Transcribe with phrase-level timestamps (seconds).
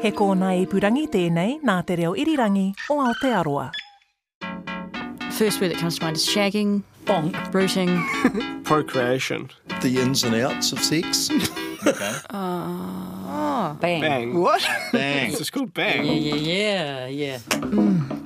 [0.00, 3.66] He kōna i purangi tēnei nā te reo irirangi o Aotearoa.
[5.36, 7.36] First word that comes to mind is shagging, Bonk.
[7.52, 7.90] rooting.
[8.64, 9.50] Procreation.
[9.82, 11.28] The ins and outs of sex.
[12.32, 14.00] Oh, bang.
[14.02, 14.34] Bang.
[14.38, 14.60] what?
[14.92, 15.28] Bang.
[15.30, 16.04] It's just called bang.
[16.04, 17.38] Yeah, yeah, yeah, yeah.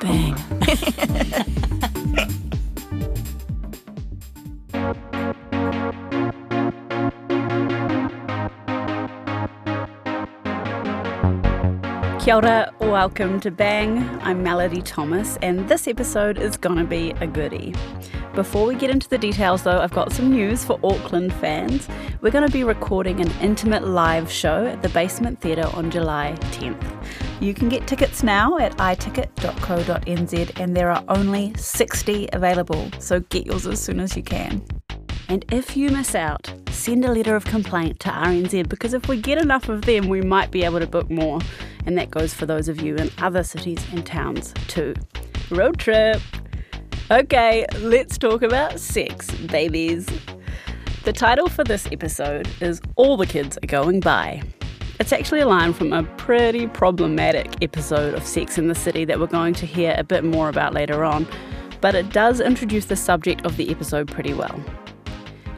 [0.00, 1.44] Bang.
[12.24, 13.98] Kia ora, welcome to Bang.
[14.22, 17.74] I'm Melody Thomas, and this episode is gonna be a goodie.
[18.34, 21.86] Before we get into the details, though, I've got some news for Auckland fans.
[22.22, 26.34] We're going to be recording an intimate live show at the Basement Theatre on July
[26.52, 26.82] 10th.
[27.42, 33.44] You can get tickets now at iticket.co.nz, and there are only 60 available, so get
[33.44, 34.64] yours as soon as you can.
[35.28, 39.20] And if you miss out, send a letter of complaint to RNZ because if we
[39.20, 41.40] get enough of them, we might be able to book more.
[41.86, 44.94] And that goes for those of you in other cities and towns too.
[45.50, 46.20] Road trip!
[47.10, 50.08] Okay, let's talk about sex, babies.
[51.04, 54.42] The title for this episode is All the Kids Are Going Bi.
[55.00, 59.20] It's actually a line from a pretty problematic episode of Sex in the City that
[59.20, 61.26] we're going to hear a bit more about later on,
[61.80, 64.64] but it does introduce the subject of the episode pretty well.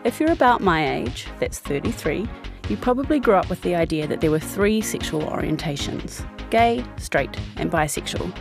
[0.04, 2.28] If you're about my age, that's 33,
[2.68, 7.36] you probably grew up with the idea that there were three sexual orientations gay, straight,
[7.56, 8.36] and bisexual.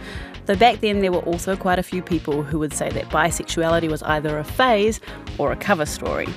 [0.45, 3.89] Though back then there were also quite a few people who would say that bisexuality
[3.89, 5.00] was either a phase
[5.39, 6.28] or a cover story.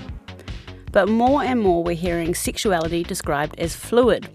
[0.93, 4.29] But more and more we're hearing sexuality described as fluid.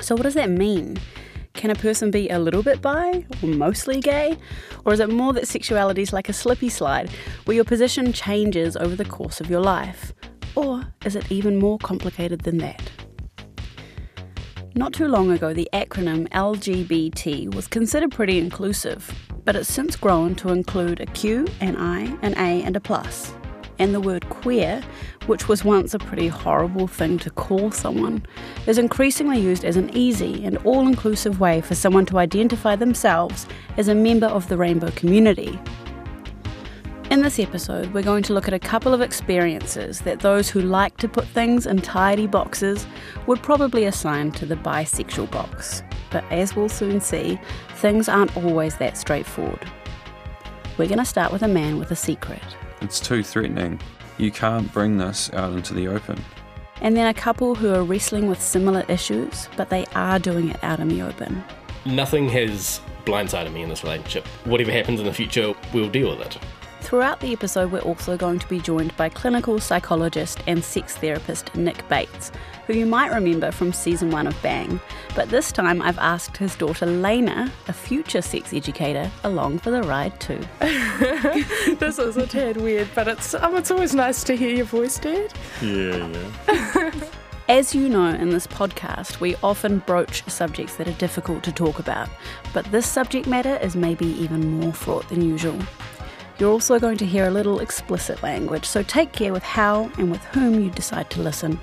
[0.00, 0.96] So, what does that mean?
[1.64, 4.36] Can a person be a little bit bi or mostly gay?
[4.84, 7.08] Or is it more that sexuality is like a slippy slide
[7.46, 10.12] where your position changes over the course of your life?
[10.56, 12.82] Or is it even more complicated than that?
[14.74, 19.10] Not too long ago, the acronym LGBT was considered pretty inclusive,
[19.46, 23.32] but it's since grown to include a Q, an I, an A, and a plus.
[23.78, 24.82] And the word queer,
[25.26, 28.24] which was once a pretty horrible thing to call someone,
[28.66, 33.46] is increasingly used as an easy and all inclusive way for someone to identify themselves
[33.76, 35.58] as a member of the rainbow community.
[37.10, 40.60] In this episode, we're going to look at a couple of experiences that those who
[40.60, 42.86] like to put things in tidy boxes
[43.26, 45.82] would probably assign to the bisexual box.
[46.10, 47.38] But as we'll soon see,
[47.76, 49.70] things aren't always that straightforward.
[50.78, 52.42] We're going to start with a man with a secret,
[52.84, 53.80] It's too threatening.
[54.18, 56.22] You can't bring this out into the open.
[56.82, 60.62] and then a couple who are wrestling with similar issues, but they are doing it
[60.62, 61.42] out in the open.
[61.86, 64.26] Nothing has blindsided me in this relationship.
[64.44, 66.38] Whatever happens in the future, we'll deal with it.
[66.80, 71.54] Throughout the episode, we're also going to be joined by clinical psychologist and sex therapist
[71.54, 72.30] Nick Bates,
[72.66, 74.78] who you might remember from season one of Bang.
[75.14, 79.82] But this time, I've asked his daughter Lena, a future sex educator, along for the
[79.82, 80.40] ride too.
[81.84, 84.98] this is a tad weird, but it's um, it's always nice to hear your voice,
[84.98, 85.32] Dad.
[85.60, 86.08] Yeah,
[86.48, 86.90] yeah.
[87.48, 91.78] As you know, in this podcast, we often broach subjects that are difficult to talk
[91.78, 92.08] about,
[92.54, 95.58] but this subject matter is maybe even more fraught than usual.
[96.38, 100.10] You're also going to hear a little explicit language, so take care with how and
[100.10, 101.60] with whom you decide to listen.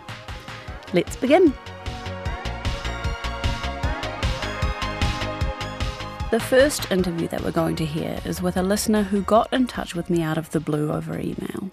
[0.93, 1.51] Let's begin.
[6.31, 9.67] The first interview that we're going to hear is with a listener who got in
[9.67, 11.71] touch with me out of the blue over email.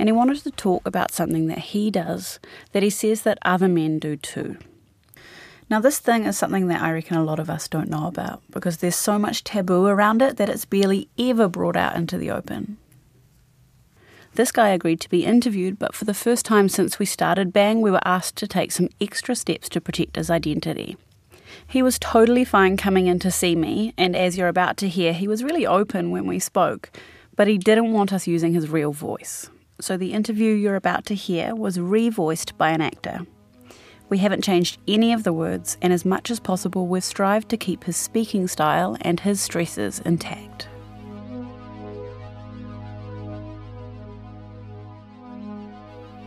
[0.00, 2.40] And he wanted to talk about something that he does
[2.72, 4.56] that he says that other men do too.
[5.70, 8.42] Now, this thing is something that I reckon a lot of us don't know about
[8.50, 12.32] because there's so much taboo around it that it's barely ever brought out into the
[12.32, 12.78] open.
[14.34, 17.80] This guy agreed to be interviewed, but for the first time since we started Bang,
[17.80, 20.96] we were asked to take some extra steps to protect his identity.
[21.66, 25.12] He was totally fine coming in to see me, and as you're about to hear,
[25.12, 26.90] he was really open when we spoke,
[27.36, 29.50] but he didn't want us using his real voice.
[29.80, 33.26] So the interview you're about to hear was revoiced by an actor.
[34.08, 37.56] We haven't changed any of the words, and as much as possible, we've strived to
[37.56, 40.68] keep his speaking style and his stresses intact.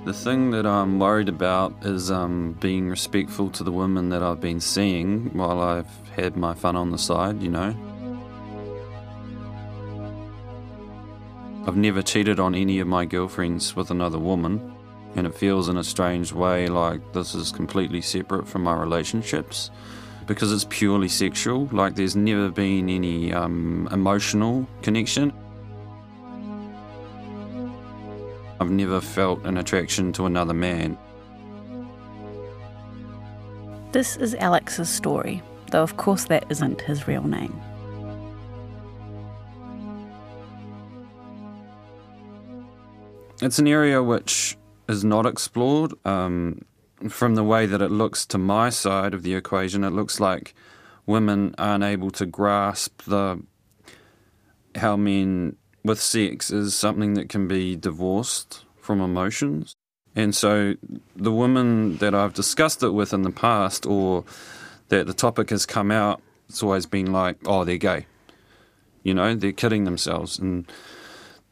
[0.08, 4.40] The thing that I'm worried about is um, being respectful to the women that I've
[4.40, 7.76] been seeing while I've had my fun on the side, you know.
[11.68, 14.74] I've never cheated on any of my girlfriends with another woman,
[15.18, 19.72] and it feels in a strange way like this is completely separate from my relationships
[20.26, 21.68] because it's purely sexual.
[21.74, 25.34] Like, there's never been any um, emotional connection.
[28.68, 30.98] I've never felt an attraction to another man.
[33.94, 35.42] This is Alex's story.
[35.72, 37.58] though of course that isn't his real name.
[43.42, 44.58] It's an area which
[44.90, 45.94] is not explored.
[46.06, 46.66] Um,
[47.08, 50.54] from the way that it looks to my side of the equation, it looks like
[51.06, 53.42] women aren't able to grasp the
[54.76, 55.56] how men
[55.88, 59.76] with sex is something that can be divorced from emotions.
[60.16, 60.76] And so
[61.16, 64.24] the women that I've discussed it with in the past or
[64.90, 68.06] that the topic has come out, it's always been like, oh, they're gay.
[69.04, 70.40] You know, they're kidding themselves.
[70.40, 70.66] And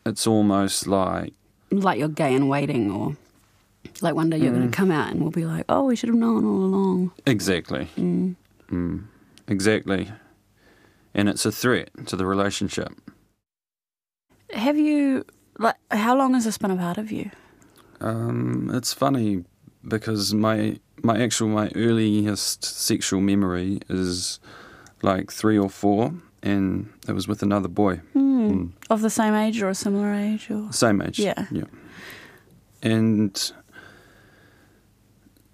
[0.06, 1.34] it's almost like
[1.72, 3.18] Like you're gay and waiting, or
[4.02, 6.10] like one day you're going to come out and we'll be like, oh, we should
[6.10, 7.12] have known all along.
[7.26, 7.88] Exactly.
[7.98, 9.04] Mm.
[9.48, 10.12] Exactly.
[11.14, 12.90] And it's a threat to the relationship.
[14.56, 15.26] Have you,
[15.60, 17.30] like, how long has this been a part of you?
[18.02, 19.44] Um, it's funny
[19.88, 24.40] because my my actual my earliest sexual memory is
[25.02, 28.68] like three or four, and it was with another boy, Hmm.
[28.90, 30.50] Of the same age or a similar age?
[30.50, 31.20] or same age.
[31.20, 31.46] Yeah.
[31.52, 31.66] yeah.
[32.82, 33.52] And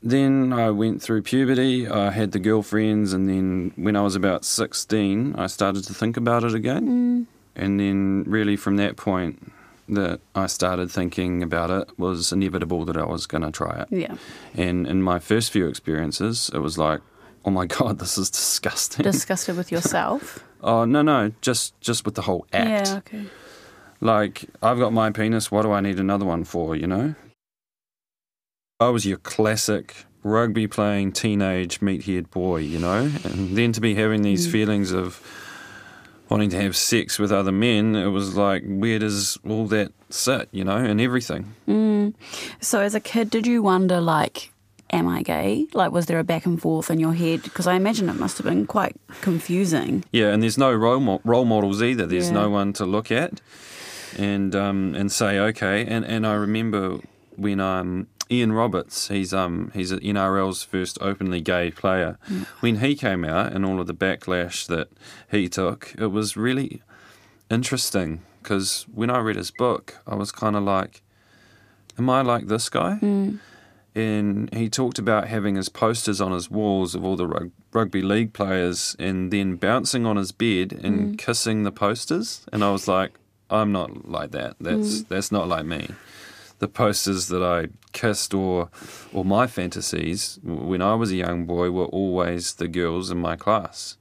[0.04, 1.88] then I went through puberty.
[1.88, 6.18] I had the girlfriends, and then when I was about sixteen, I started to think
[6.18, 7.28] about it again.
[7.56, 9.52] And then, really, from that point,
[9.92, 13.88] that I started thinking about it was inevitable that I was going to try it.
[13.92, 14.16] Yeah.
[14.56, 17.02] And in my first few experiences, it was like,
[17.46, 19.04] oh my god, this is disgusting.
[19.04, 20.44] Disgusted with yourself?
[20.62, 22.88] oh no, no, just just with the whole act.
[22.88, 23.26] yeah, okay.
[24.04, 25.52] Like, I've got my penis.
[25.52, 26.76] What do I need another one for?
[26.76, 27.16] You know.
[28.80, 33.94] I was your classic rugby playing teenage meathead boy, you know, and then to be
[33.94, 34.52] having these mm.
[34.52, 35.22] feelings of
[36.32, 40.48] wanting to have sex with other men, it was like, where does all that sit,
[40.54, 41.54] you know, and everything.
[42.62, 44.50] So as a kid, did you wonder, like,
[44.92, 45.68] am I gay?
[45.74, 47.44] Like, was there a back and forth in your head?
[47.44, 50.06] Because I imagine it must have been quite confusing.
[50.12, 52.06] Yeah, and there's no role, mo- role models either.
[52.08, 52.34] There's Yeah.
[52.44, 53.42] no one to look at
[54.18, 55.86] and um, and say okay.
[55.86, 57.00] And, and I remember
[57.36, 62.18] when um, Ian Roberts, he's um he's NRL's first openly gay player.
[62.30, 62.46] Mm.
[62.62, 64.88] When he came out and all of the backlash that
[65.30, 66.82] he took, it was really
[67.50, 71.02] interesting because when I read his book, I was kind of like,
[72.00, 73.00] am I like this guy?
[73.02, 73.40] Mm.
[73.94, 78.02] and he talked about having his posters on his walls of all the rug- rugby
[78.02, 81.18] league players and then bouncing on his bed and mm.
[81.18, 83.12] kissing the posters and I was like
[83.50, 84.56] I'm not like that.
[84.62, 85.90] That's that's not like me
[86.62, 87.58] the posters that I
[87.92, 88.70] kissed or
[89.16, 93.36] or my fantasies when I was a young boy were always the girls in my
[93.36, 93.98] class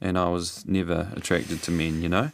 [0.00, 2.28] and I was never attracted to men you know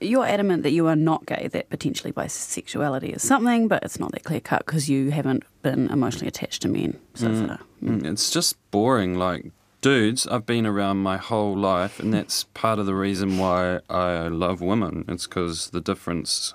[0.00, 4.12] You're adamant that you are not gay, that potentially bisexuality is something, but it's not
[4.12, 6.92] that clear cut because you haven't been emotionally attached to men.
[7.14, 7.58] So far.
[7.82, 9.18] Mm, It's just boring.
[9.26, 9.42] Like,
[9.80, 14.28] dudes, I've been around my whole life, and that's part of the reason why I
[14.28, 15.04] love women.
[15.08, 16.54] It's because the difference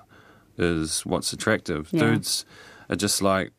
[0.58, 1.88] is what's attractive.
[1.90, 2.00] Yeah.
[2.00, 2.44] Dudes
[2.88, 3.52] are just like,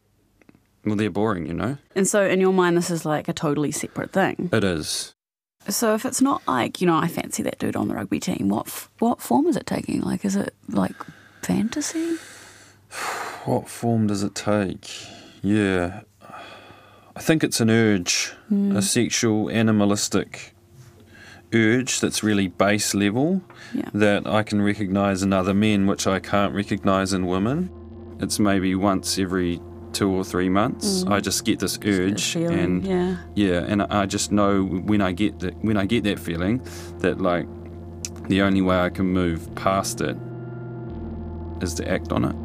[0.85, 1.77] well, they're boring, you know?
[1.95, 4.49] And so, in your mind, this is like a totally separate thing.
[4.53, 5.15] It is.
[5.67, 8.49] So, if it's not like you know, I fancy that dude on the rugby team,
[8.49, 10.01] what f- what form is it taking?
[10.01, 10.95] Like, is it like
[11.41, 12.17] fantasy?
[13.45, 14.89] What form does it take?
[15.43, 16.01] Yeah.
[17.15, 18.79] I think it's an urge, a hmm.
[18.79, 20.54] sexual, animalistic
[21.55, 23.41] urge that's really base level
[23.73, 23.89] Yeah.
[23.93, 27.69] that I can recognize in other men, which I can't recognize in women.
[28.19, 29.59] It's maybe once every
[29.93, 31.05] two or three months.
[31.07, 33.15] I just get this urge, feeling, and yeah.
[33.35, 36.61] yeah, and I just know when I get that when I get that feeling
[36.99, 37.47] that like
[38.27, 40.17] the only way I can move past it
[41.61, 42.35] is to act on it.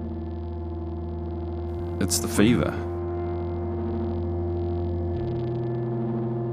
[2.05, 2.73] It's the fever.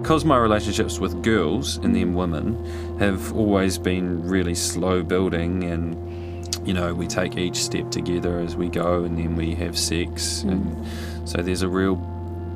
[0.08, 6.66] Because my relationships with girls and then women have always been really slow building, and
[6.66, 10.44] you know, we take each step together as we go, and then we have sex,
[10.44, 10.52] hmm.
[10.52, 11.98] and so there's a real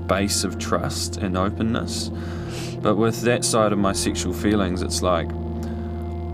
[0.08, 2.10] base of trust and openness.
[2.82, 5.30] But with that side of my sexual feelings, it's like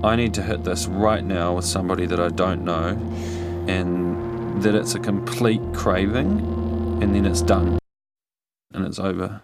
[0.04, 2.90] I need to hit this right now with somebody that I don't know,
[3.68, 7.80] and that it's a complete craving, and then it's done,
[8.72, 9.42] and it's over.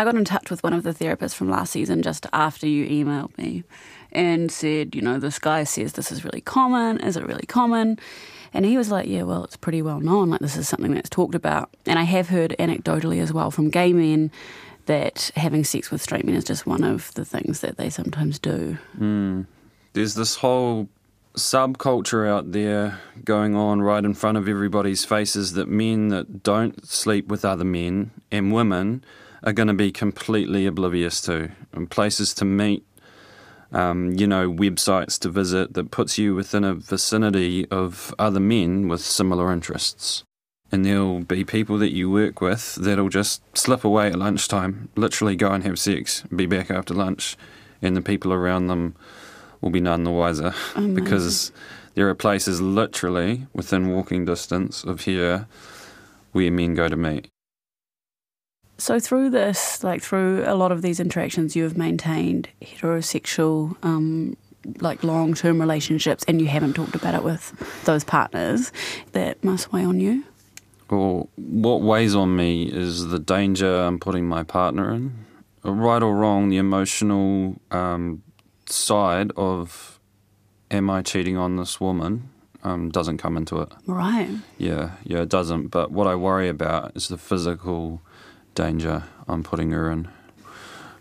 [0.00, 2.86] I got in touch with one of the therapists from last season just after you
[2.86, 3.64] emailed me
[4.10, 6.98] and said, you know, this guy says this is really common.
[7.00, 7.98] Is it really common?
[8.54, 10.30] And he was like, yeah, well, it's pretty well known.
[10.30, 11.68] Like, this is something that's talked about.
[11.84, 14.30] And I have heard anecdotally as well from gay men
[14.86, 18.38] that having sex with straight men is just one of the things that they sometimes
[18.38, 18.78] do.
[18.96, 19.42] Hmm.
[19.92, 20.88] There's this whole
[21.36, 26.86] subculture out there going on right in front of everybody's faces that men that don't
[26.88, 29.04] sleep with other men and women
[29.42, 32.84] are going to be completely oblivious to, and places to meet,
[33.72, 38.88] um, you know, websites to visit that puts you within a vicinity of other men
[38.88, 40.24] with similar interests.
[40.72, 45.34] And there'll be people that you work with that'll just slip away at lunchtime, literally
[45.34, 47.36] go and have sex, be back after lunch,
[47.82, 48.94] and the people around them
[49.60, 50.54] will be none the wiser
[50.94, 51.50] because
[51.94, 55.46] there are places literally within walking distance of here
[56.32, 57.28] where men go to meet.
[58.80, 64.36] So through this, like through a lot of these interactions, you have maintained heterosexual, um,
[64.80, 67.52] like long-term relationships, and you haven't talked about it with
[67.84, 68.72] those partners.
[69.12, 70.24] That must weigh on you.
[70.90, 75.26] Well, what weighs on me is the danger I'm putting my partner in.
[75.62, 78.22] Right or wrong, the emotional um,
[78.66, 80.00] side of
[80.70, 82.30] am I cheating on this woman
[82.64, 83.68] um, doesn't come into it.
[83.86, 84.30] Right.
[84.56, 85.68] Yeah, yeah, it doesn't.
[85.68, 88.00] But what I worry about is the physical
[88.54, 90.08] danger I'm putting her in.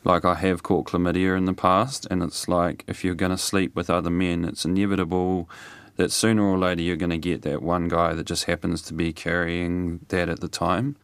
[0.04, 3.38] Like, I have caught chlamydia in the past, and it's like if you're going to
[3.38, 5.50] sleep with other men, it's inevitable
[5.98, 8.94] that sooner or later you're going to get that one guy that just happens to
[8.94, 10.96] be carrying that at the time.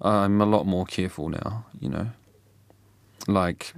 [0.00, 2.10] I'm a lot more careful now, you know.
[3.26, 3.72] Like,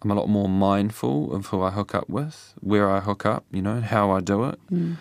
[0.00, 3.44] I'm a lot more mindful of who I hook up with, where I hook up,
[3.50, 4.60] you know, how I do it.
[4.70, 4.96] Mm.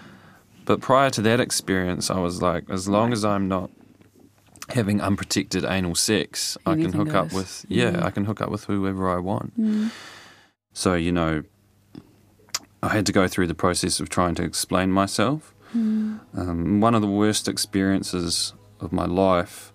[0.66, 3.70] But prior to that experience, I was like, as long as I'm not
[4.74, 8.04] having unprotected anal sex, I can Anything hook up with yeah, Mm.
[8.04, 9.54] I can hook up with whoever I want.
[10.74, 11.44] So you know,
[12.84, 15.54] I had to go through the process of trying to explain myself.
[15.74, 19.72] Um, one of the worst experiences of my life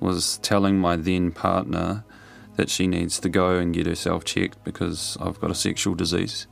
[0.00, 2.04] was telling my then partner
[2.56, 6.46] that she needs to go and get herself checked because I've got a sexual disease.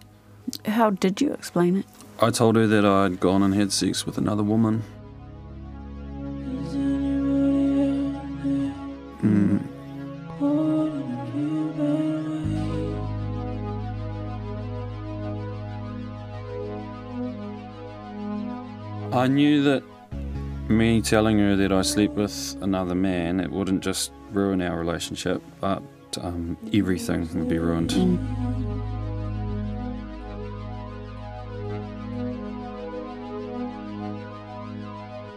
[0.65, 1.87] How did you explain it?
[2.21, 4.85] I told her that I'd gone and had sex with another woman.
[9.21, 9.27] I
[19.27, 19.83] knew that
[20.69, 25.43] me telling her that I slept with another man, it wouldn't just ruin our relationship,
[25.61, 25.83] but
[26.21, 27.95] um, everything would be ruined.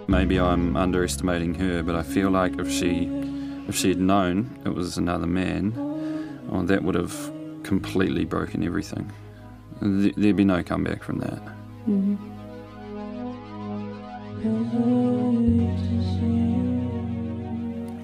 [0.07, 3.09] Maybe I'm underestimating her, but I feel like if she
[3.71, 5.73] if she had known it was another man,
[6.49, 7.15] well, that would have
[7.63, 9.09] completely broken everything.
[9.79, 11.41] Th- There'd be no comeback from that.
[11.87, 12.17] Mm-hmm.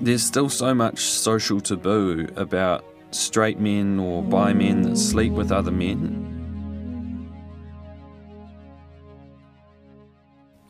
[0.06, 5.52] There's still so much social taboo about straight men or bi men that sleep with
[5.52, 6.24] other men.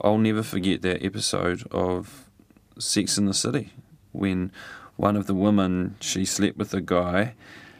[0.01, 2.31] I'll never forget that episode of
[2.79, 3.69] Sex in the City
[4.17, 4.51] when
[4.97, 7.33] one of the women she slept with a guy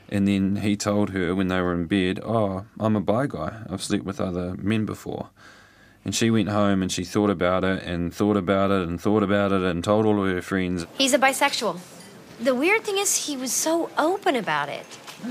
[0.10, 3.64] and then he told her when they were in bed, Oh, I'm a bi guy.
[3.70, 5.30] I've slept with other men before.
[6.06, 9.24] And she went home and she thought about it and thought about it and thought
[9.24, 10.86] about it and told all of her friends.
[10.98, 11.80] He's a bisexual.
[12.40, 14.86] The weird thing is, he was so open about it.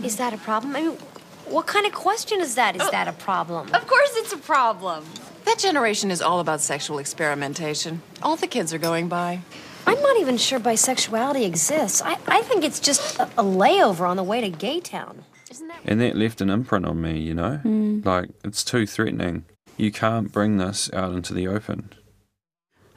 [0.04, 0.76] Is that a problem?
[0.76, 0.90] I mean,
[1.46, 2.76] what kind of question is that?
[2.76, 3.72] Is that a problem?
[3.72, 5.04] Of course it's a problem.
[5.44, 8.02] That generation is all about sexual experimentation.
[8.22, 9.40] All the kids are going bi.
[9.86, 12.02] I'm not even sure bisexuality exists.
[12.02, 15.24] I, I think it's just a, a layover on the way to Gay Town.
[15.50, 15.78] Isn't that?
[15.84, 17.58] And that left an imprint on me, you know?
[17.58, 18.00] Hmm.
[18.04, 19.44] Like, it's too threatening.
[19.76, 21.92] You can't bring this out into the open.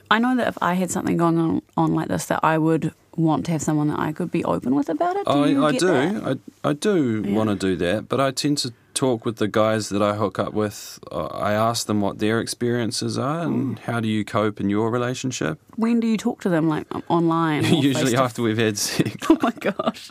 [0.10, 2.94] I know that if I had something going on, on like this, that I would
[3.20, 5.26] want to have someone that I could be open with about it.
[5.26, 5.32] Do
[5.64, 5.88] I, I do.
[5.88, 6.40] that?
[6.64, 7.36] I, I do Yeah.
[7.36, 10.40] want to do that, but I tend to talk with the guys that I hook
[10.40, 11.00] up with.
[11.12, 13.80] Uh, I ask them what their experiences are and Mm.
[13.80, 15.60] how do you cope in your relationship.
[15.76, 17.64] When do you talk to them, like online?
[17.92, 19.16] Usually after we've had sex.
[19.30, 20.10] Oh my gosh!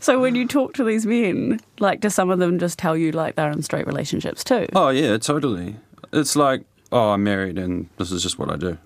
[0.00, 3.12] So when you talk to these men, like, do some of them just tell you
[3.12, 4.66] like they're in straight relationships too?
[4.74, 5.76] Oh, yeah, totally.
[6.12, 8.78] It's like, oh, I'm married and this is just what I do.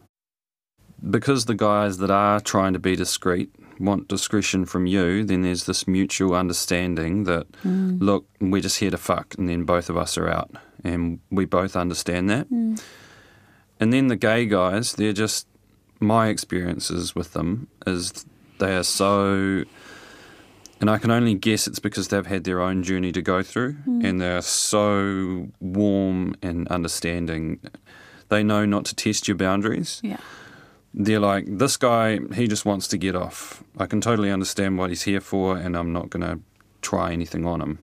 [1.10, 5.64] Because the guys that are trying to be discreet want discretion from you, then there's
[5.64, 8.00] this mutual understanding that, mm.
[8.00, 10.50] look, we're just here to fuck, and then both of us are out.
[10.82, 12.50] And we both understand that.
[12.50, 12.82] Mm.
[13.80, 15.46] And then the gay guys, they're just,
[16.00, 18.24] my experiences with them is
[18.58, 19.64] they are so
[20.80, 23.74] and I can only guess it's because they've had their own journey to go through
[23.86, 24.04] mm.
[24.04, 27.58] and they're so warm and understanding.
[28.28, 30.00] They know not to test your boundaries.
[30.04, 30.18] Yeah.
[30.94, 33.62] They're like, this guy, he just wants to get off.
[33.78, 36.40] I can totally understand what he's here for and I'm not going to
[36.82, 37.78] try anything on him.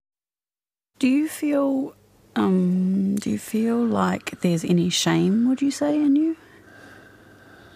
[1.00, 1.94] Do you feel?
[2.36, 5.48] Um, do you feel like there's any shame?
[5.48, 6.36] Would you say in you?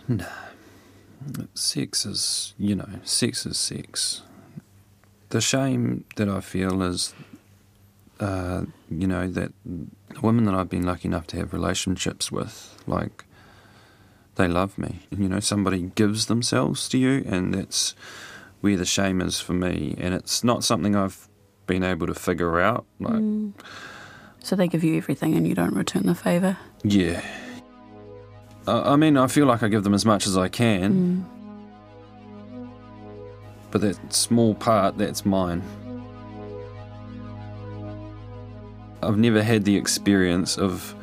[0.08, 0.26] No.
[1.54, 4.24] Sex is, you know, sex is sex.
[5.30, 7.14] the shame that I feel is,
[8.20, 12.82] uh, you know, that the women that I've been lucky enough to have relationships with,
[12.88, 13.26] like,
[14.40, 15.02] they love me.
[15.12, 17.94] You know, somebody gives themselves to you, and that's
[18.62, 19.96] where the shame is for me.
[20.00, 21.28] And it's not something I've
[21.68, 22.86] been able to figure out.
[23.00, 23.54] Like, Mm.
[24.42, 26.58] So they give you everything and you don't return the favour.
[26.84, 27.22] yeah.
[28.66, 31.26] I, I mean, I feel like I give them as much as I can,
[33.72, 35.62] but that small part, that's mine.
[39.04, 40.96] I've never had the experience of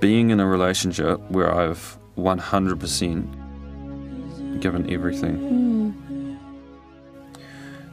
[0.00, 5.98] being in a relationship where I've 100% given everything.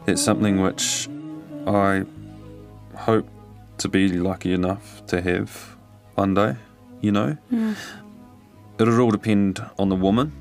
[0.07, 1.07] It's something which
[1.67, 2.05] I
[2.95, 3.27] hope
[3.79, 5.75] to be lucky enough to have
[6.15, 6.55] one day,
[7.01, 7.37] you know?
[7.49, 7.75] Yeah.
[8.79, 10.31] It'll all depend on the woman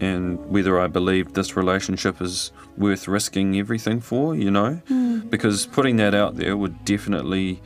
[0.00, 4.80] and whether I believe this relationship is worth risking everything for, you know?
[4.88, 5.30] Mm.
[5.30, 7.60] Because putting that out there would definitely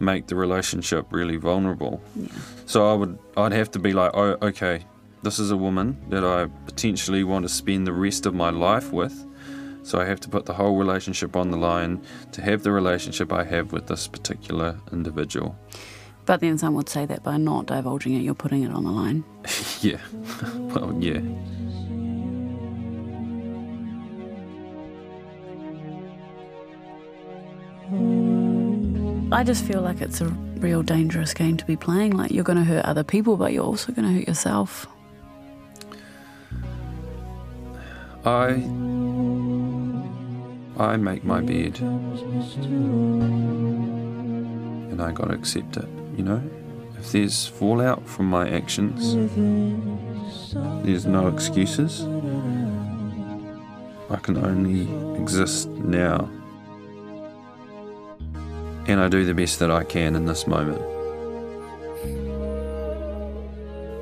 [0.00, 2.00] make the relationship really vulnerable.
[2.16, 2.28] Yeah.
[2.66, 4.84] So I would I'd have to be like, "Oh, okay,
[5.22, 8.92] this is a woman that I potentially want to spend the rest of my life
[8.92, 9.26] with."
[9.82, 12.02] So I have to put the whole relationship on the line
[12.32, 15.56] to have the relationship I have with this particular individual.
[16.26, 18.90] But then some would say that by not divulging it, you're putting it on the
[18.90, 19.24] line.
[19.80, 19.98] yeah.
[20.54, 21.20] well, yeah.
[29.32, 32.16] I just feel like it's a real dangerous game to be playing.
[32.16, 34.86] Like you're going to hurt other people, but you're also going to hurt yourself.
[38.24, 38.48] I
[40.78, 41.78] I make my bed
[44.90, 46.42] and I gotta accept it, you know?
[46.98, 49.14] If there's fallout from my actions,
[50.84, 52.02] there's no excuses.
[54.10, 54.88] I can only
[55.20, 56.28] exist now.
[58.86, 60.80] And I do the best that I can in this moment.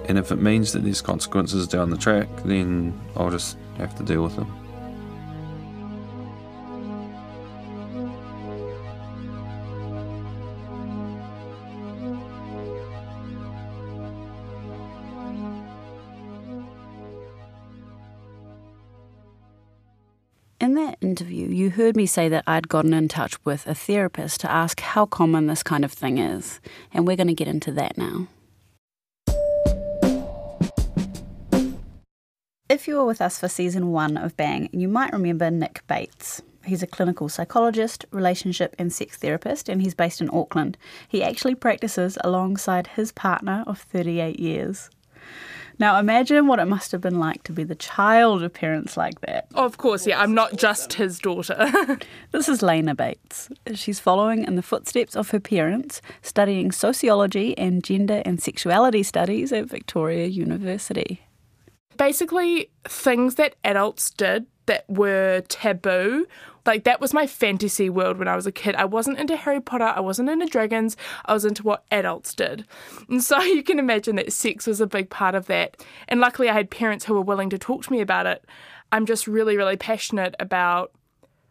[0.09, 4.03] And if it means that there's consequences down the track, then I'll just have to
[4.03, 4.68] deal with them.
[21.79, 25.47] Heard me say that I'd gotten in touch with a therapist to ask how common
[25.47, 26.61] this kind of thing is,
[26.93, 28.27] and we're going to get into that now.
[32.69, 36.43] If you were with us for season one of Bang, you might remember Nick Bates.
[36.65, 40.77] He's a clinical psychologist, relationship and sex therapist, and he's based in Auckland.
[41.07, 44.91] He actually practices alongside his partner of 38 years.
[45.81, 49.21] Now, imagine what it must have been like to be the child of parents like
[49.21, 49.47] that.
[49.55, 51.99] Of course, yeah, I'm not just his daughter.
[52.31, 53.49] This is Lena Bates.
[53.75, 59.51] She's following in the footsteps of her parents, studying sociology and gender and sexuality studies
[59.51, 61.23] at Victoria University.
[61.99, 66.27] Basically, things that adults did that were taboo.
[66.65, 68.75] Like, that was my fantasy world when I was a kid.
[68.77, 72.67] I wasn't into Harry Potter, I wasn't into dragons, I was into what adults did.
[73.09, 75.83] And so you can imagine that sex was a big part of that.
[76.09, 78.45] And luckily, I had parents who were willing to talk to me about it.
[78.91, 80.93] I'm just really, really passionate about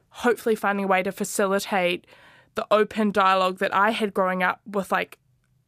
[0.10, 2.08] hopefully finding a way to facilitate
[2.56, 5.20] the open dialogue that I had growing up with like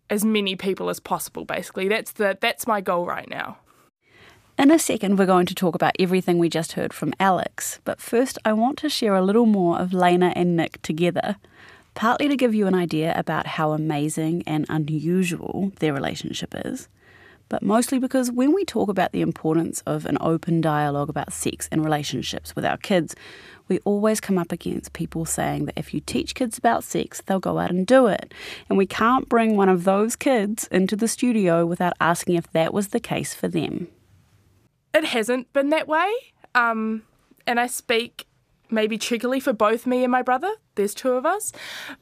[0.09, 3.59] as many people as possible basically that's the that's my goal right now
[4.59, 8.01] In a second, we're going to talk about everything we just heard from Alex, but
[8.01, 11.37] first, I want to share a little more of Lena and Nick together,
[11.93, 16.89] partly to give you an idea about how amazing and unusual their relationship is,
[17.47, 21.69] but mostly because when we talk about the importance of an open dialogue about sex
[21.71, 23.15] and relationships with our kids,
[23.69, 27.39] we always come up against people saying that if you teach kids about sex, they'll
[27.39, 28.33] go out and do it.
[28.67, 32.73] And we can't bring one of those kids into the studio without asking if that
[32.73, 33.87] was the case for them.
[34.93, 36.11] It hasn't been that way.
[36.55, 37.03] Um
[37.47, 38.27] and i speak
[38.69, 40.51] maybe cheekily for both me and my brother.
[40.75, 41.51] There's two of us.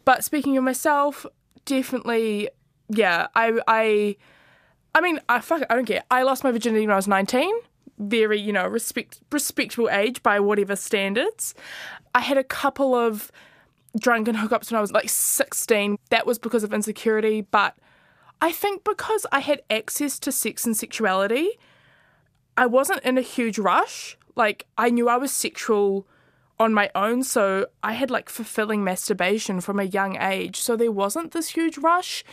[0.05, 1.25] But speaking of myself
[1.65, 2.49] definitely
[2.89, 4.15] yeah i i
[4.95, 6.03] i mean i fuck i don't care.
[6.09, 7.51] I lost my virginity when i was 19
[7.99, 11.53] very you know respect respectable age by whatever standards.
[12.13, 13.31] I had a couple of
[13.97, 17.75] drunken hookups when i was like 16 that was because of insecurity but
[18.41, 21.57] i think because i had access to sex and sexuality
[22.57, 24.17] I wasn't in a huge rush.
[24.35, 26.07] Like, I knew I was sexual
[26.59, 30.57] on my own, so I had like fulfilling masturbation from a young age.
[30.59, 32.23] So there wasn't this huge rush.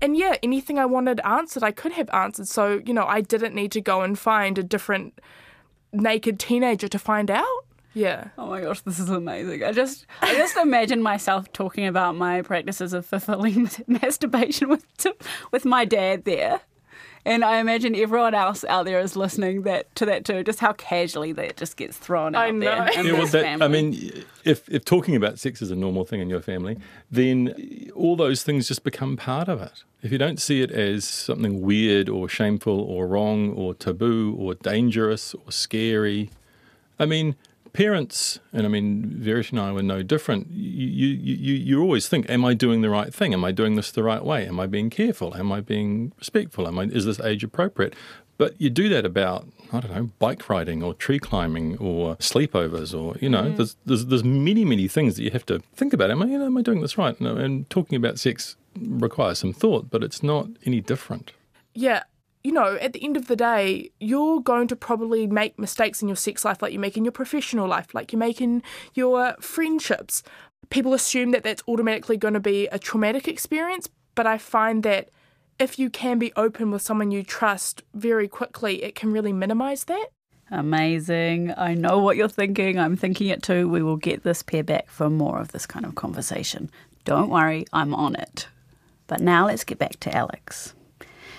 [0.00, 2.48] And yeah, anything I wanted answered, I could have answered.
[2.48, 5.18] So, you know, I didn't need to go and find a different
[5.92, 7.64] naked teenager to find out.
[7.94, 8.28] Yeah.
[8.36, 9.64] Oh my gosh, this is amazing.
[9.64, 14.84] I just I just imagine myself talking about my practices of fulfilling masturbation with
[15.50, 16.60] with my dad there.
[17.26, 20.74] And I imagine everyone else out there is listening that to that too, just how
[20.74, 22.60] casually that just gets thrown I out know.
[22.60, 23.00] there.
[23.00, 23.64] in Yeah, well, that, family.
[23.64, 26.78] I mean, if, if talking about sex is a normal thing in your family,
[27.10, 29.82] then all those things just become part of it.
[30.02, 34.54] If you don't see it as something weird or shameful or wrong or taboo or
[34.54, 36.30] dangerous or scary,
[36.96, 37.34] I mean,
[37.76, 40.48] parents, and I mean, Verish and I were no different.
[40.50, 43.34] You, you, you, you always think, am I doing the right thing?
[43.34, 44.46] Am I doing this the right way?
[44.46, 45.36] Am I being careful?
[45.36, 46.66] Am I being respectful?
[46.66, 47.94] Am I, is this age appropriate?
[48.38, 52.98] But you do that about, I don't know, bike riding or tree climbing or sleepovers
[52.98, 53.56] or, you know, mm.
[53.56, 56.10] there's, there's, there's many, many things that you have to think about.
[56.10, 57.18] Am I, you know, am I doing this right?
[57.20, 61.32] And, and talking about sex requires some thought, but it's not any different.
[61.74, 62.04] Yeah.
[62.46, 66.06] You know, at the end of the day, you're going to probably make mistakes in
[66.06, 68.62] your sex life like you make in your professional life, like you make in
[68.94, 70.22] your friendships.
[70.70, 75.08] People assume that that's automatically going to be a traumatic experience, but I find that
[75.58, 79.82] if you can be open with someone you trust very quickly, it can really minimize
[79.86, 80.06] that.
[80.52, 81.52] Amazing.
[81.56, 82.78] I know what you're thinking.
[82.78, 83.68] I'm thinking it too.
[83.68, 86.70] We will get this pair back for more of this kind of conversation.
[87.04, 88.46] Don't worry, I'm on it.
[89.08, 90.75] But now let's get back to Alex.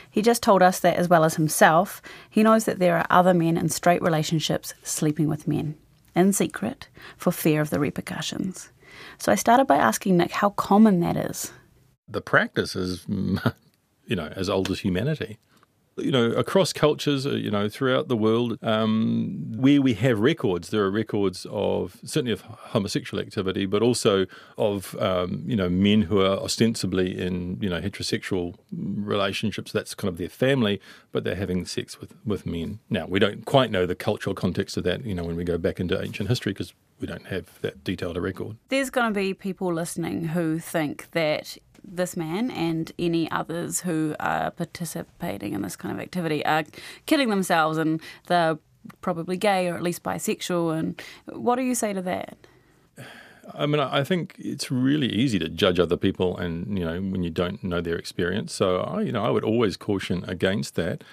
[0.10, 3.34] He just told us that, as well as himself, he knows that there are other
[3.34, 5.76] men in straight relationships sleeping with men
[6.16, 8.70] in secret for fear of the repercussions.
[9.20, 11.52] So I started by asking Nick how common that is.
[12.08, 15.38] the practice is, you know, as old as humanity.
[15.98, 20.70] You know, across cultures, uh, you know, throughout the world, um, where we have records,
[20.70, 24.26] there are records of certainly of homosexual activity, but also
[24.58, 29.72] of um, you know men who are ostensibly in you know heterosexual relationships.
[29.72, 30.80] That's kind of their family,
[31.12, 32.80] but they're having sex with with men.
[32.90, 35.06] Now we don't quite know the cultural context of that.
[35.06, 38.18] You know, when we go back into ancient history, because we don't have that detailed
[38.18, 38.58] a record.
[38.70, 41.58] There's going to be people listening who think that
[41.90, 46.66] this man and any others who are participating in this kind of activity are
[47.06, 48.58] killing themselves and they're
[49.02, 50.78] probably gay or at least bisexual.
[50.78, 52.38] And what do you say to that?
[53.54, 57.24] I mean, I think it's really easy to judge other people, and you know, when
[57.24, 58.54] you don't know their experience.
[58.54, 61.04] So, I, you know, I would always caution against that.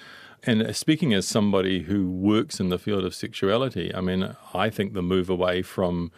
[0.42, 4.92] And speaking as somebody who works in the field of sexuality, I mean, I think
[4.92, 6.10] the move away from,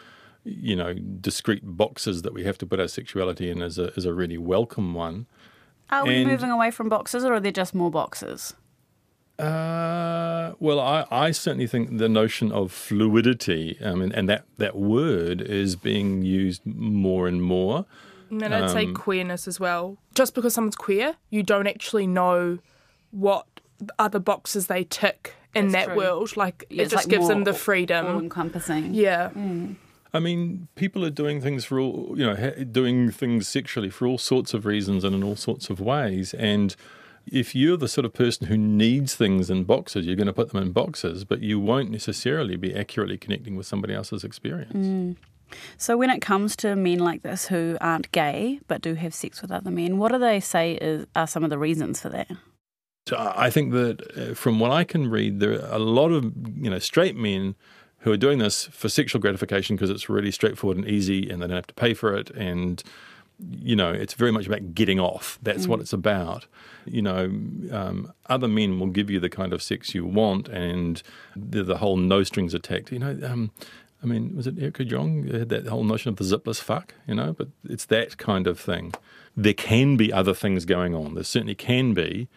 [0.47, 4.05] you know, discrete boxes that we have to put our sexuality in is a is
[4.07, 5.27] a really welcome one.
[5.91, 8.55] Are we And- moving away from boxes or are there just more boxes?
[9.39, 14.77] Uh, well, I, I certainly think the notion of fluidity, I mean, and that, that
[14.77, 17.85] word is being used more and more.
[18.31, 19.99] And then I'd say Um, queerness as well.
[20.15, 22.59] Just because someone's queer, you don't actually know
[23.11, 23.47] what
[23.99, 25.97] other boxes they tick in That's that true.
[26.03, 26.35] world.
[26.37, 28.07] Like Yeah, it just like gives them more the all freedom.
[28.19, 28.95] encompassing.
[28.95, 29.31] Yeah.
[30.17, 34.19] I mean, people are doing things for all, you know, doing things sexually for all
[34.19, 36.33] sorts of reasons and in all sorts of ways.
[36.35, 36.75] And
[37.27, 40.53] if you're the sort of person who needs things in boxes, you're going to put
[40.53, 45.17] them in boxes, but you won't necessarily be accurately connecting with somebody else's experience.
[45.77, 49.43] So when it comes to men like this who aren't gay but do have sex
[49.43, 52.31] with other men, what do they say is, are some of the reasons for that?
[53.07, 56.11] So I I think that uh, from what I can read, there are a lot
[56.11, 56.25] of
[56.57, 57.55] you know straight men
[58.07, 61.49] who are doing this for sexual gratification because it's really straightforward and easy, and they
[61.49, 62.81] don't have to pay for it, and
[63.51, 65.41] you know it's very much about getting off.
[65.43, 66.47] That's what it's about.
[66.85, 67.25] You know,
[67.73, 71.03] um, other men will give you the kind of sex you want, and
[71.35, 72.93] the, the whole no strings attached.
[72.93, 73.19] You know.
[73.25, 73.51] Um,
[74.05, 77.15] I mean, was it Erica Jong had that whole notion of the zipless fuck, you
[77.15, 77.33] know?
[77.33, 78.93] But it's that kind of thing.
[79.37, 81.15] There can be other things going on.
[81.15, 82.29] There certainly can be,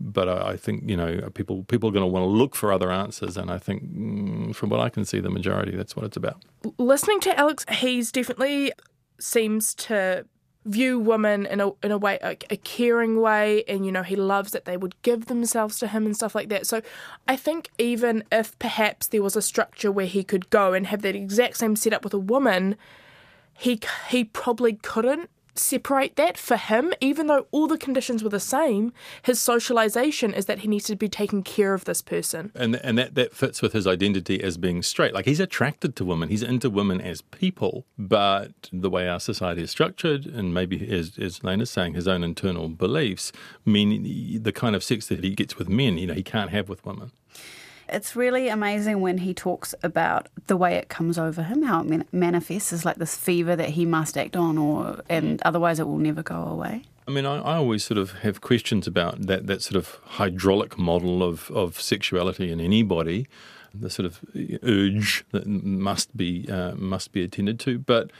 [0.00, 2.72] but I, I think you know people people are going to want to look for
[2.72, 6.04] other answers, and I think mm, from what I can see, the majority that's what
[6.04, 6.42] it's about.
[6.78, 8.72] listening to Alex, he's definitely
[9.18, 10.24] seems to
[10.64, 14.16] view women in a in a way a, a caring way, and you know he
[14.16, 16.66] loves that they would give themselves to him and stuff like that.
[16.66, 16.82] So
[17.26, 21.02] I think even if perhaps there was a structure where he could go and have
[21.02, 22.76] that exact same setup with a woman,
[23.56, 28.40] he he probably couldn't separate that for him even though all the conditions were the
[28.40, 28.92] same
[29.22, 32.98] his socialization is that he needs to be taking care of this person And and
[32.98, 35.14] that, that fits with his identity as being straight.
[35.14, 39.62] Like he's attracted to women, he's into women as people, but the way our society
[39.62, 43.32] is structured, and maybe as as Lane is saying, his own internal beliefs
[43.64, 46.68] mean the kind of sex that he gets with men, you know, he can't have
[46.68, 47.12] with women.
[47.88, 52.12] It's really amazing when he talks about the way it comes over him, how it
[52.12, 55.98] manifests as like this fever that he must act on, or and otherwise it will
[55.98, 56.82] never go away.
[57.06, 60.78] I mean, I, I always sort of have questions about that, that sort of hydraulic
[60.78, 63.26] model of, of sexuality in anybody.
[63.74, 64.20] the sort of
[64.62, 67.78] urge that must be uh, must be attended to.
[67.78, 68.10] But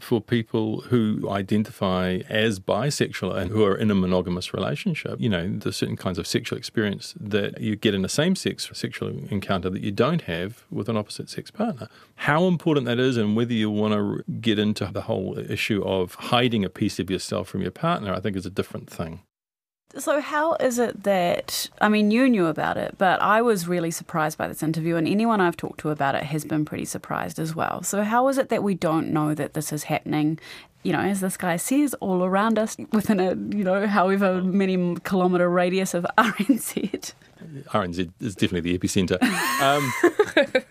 [0.00, 5.48] for people who identify as bisexual and who are in a monogamous relationship, you know,
[5.48, 9.70] there's certain kinds of sexual experience that you get in a same sex sexual encounter
[9.70, 11.88] that you don't have with an opposite sex partner.
[12.16, 16.14] How important that is, and whether you want to get into the whole issue of
[16.14, 19.20] hiding a piece of yourself from your partner, I think is a different thing.
[19.96, 23.90] So, how is it that, I mean, you knew about it, but I was really
[23.90, 27.38] surprised by this interview, and anyone I've talked to about it has been pretty surprised
[27.38, 27.82] as well.
[27.82, 30.38] So, how is it that we don't know that this is happening,
[30.82, 34.96] you know, as this guy says, all around us within a, you know, however many
[35.04, 37.14] kilometre radius of RNZ?
[37.68, 39.22] RNZ is definitely the epicenter.
[39.62, 40.62] Um,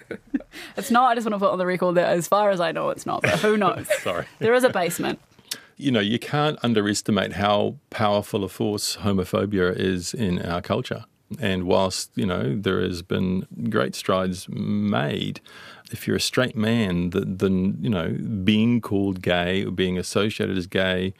[0.78, 2.72] it's not, I just want to put on the record that as far as I
[2.72, 3.88] know, it's not, but who knows?
[4.04, 4.28] Sorry.
[4.38, 5.20] There is a basement
[5.78, 11.06] you know, you can't underestimate how powerful a force homophobia is in our culture.
[11.40, 15.40] And whilst, you know, there has been great strides made,
[15.92, 20.68] if you're a straight man, then, you know, being called gay or being associated as
[20.68, 21.14] gay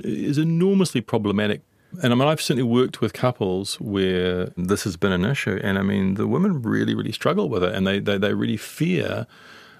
[0.00, 1.62] is enormously problematic.
[2.02, 5.60] And I mean, I've certainly worked with couples where this has been an issue.
[5.62, 7.74] And I mean, the women really, really struggle with it.
[7.74, 9.26] And they, they, they really fear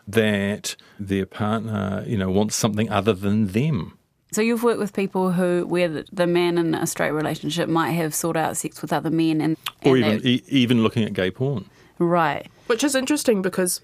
[0.07, 3.99] that their partner, you know, wants something other than them.
[4.33, 8.15] So you've worked with people who, where the man in a straight relationship might have
[8.15, 11.31] sought out sex with other men, and, and or even e- even looking at gay
[11.31, 11.69] porn.
[11.99, 12.47] Right.
[12.67, 13.83] Which is interesting because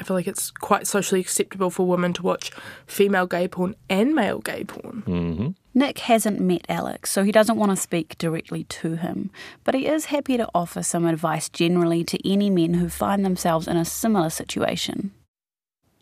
[0.00, 2.50] I feel like it's quite socially acceptable for women to watch
[2.86, 5.02] female gay porn and male gay porn.
[5.06, 5.48] Mm-hmm.
[5.74, 9.30] Nick hasn't met Alex, so he doesn't want to speak directly to him,
[9.64, 13.68] but he is happy to offer some advice generally to any men who find themselves
[13.68, 15.12] in a similar situation.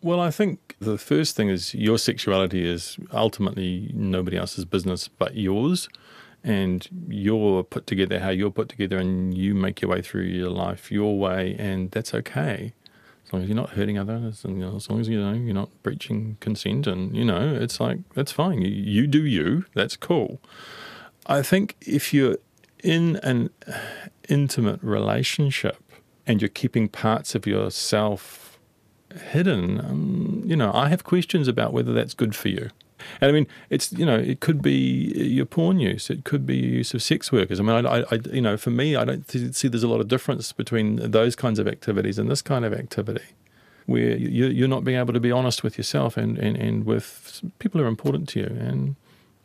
[0.03, 5.37] Well, I think the first thing is your sexuality is ultimately nobody else's business but
[5.37, 5.87] yours.
[6.43, 10.49] And you're put together how you're put together, and you make your way through your
[10.49, 12.73] life your way, and that's okay.
[13.25, 15.31] As long as you're not hurting others, and you know, as long as you know
[15.31, 18.61] you're not breaching consent, and you know it's like that's fine.
[18.61, 19.63] You, you do you.
[19.73, 20.41] That's cool.
[21.25, 22.39] I think if you're
[22.83, 23.49] in an
[24.27, 25.81] intimate relationship
[26.27, 28.42] and you're keeping parts of yourself
[29.31, 32.69] hidden, um, you know, I have questions about whether that's good for you.
[33.21, 36.57] And I mean, it's you know, it could be your porn use, it could be
[36.57, 37.59] your use of sex workers.
[37.59, 40.07] I mean, I, I you know, for me, I don't see there's a lot of
[40.07, 43.25] difference between those kinds of activities and this kind of activity,
[43.85, 47.41] where you, are not being able to be honest with yourself and, and, and with
[47.59, 48.57] people who are important to you.
[48.59, 48.95] And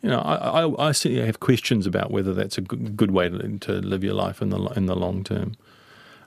[0.01, 3.27] you know, I, I, I certainly have questions about whether that's a good, good way
[3.29, 5.55] to, to live your life in the in the long term.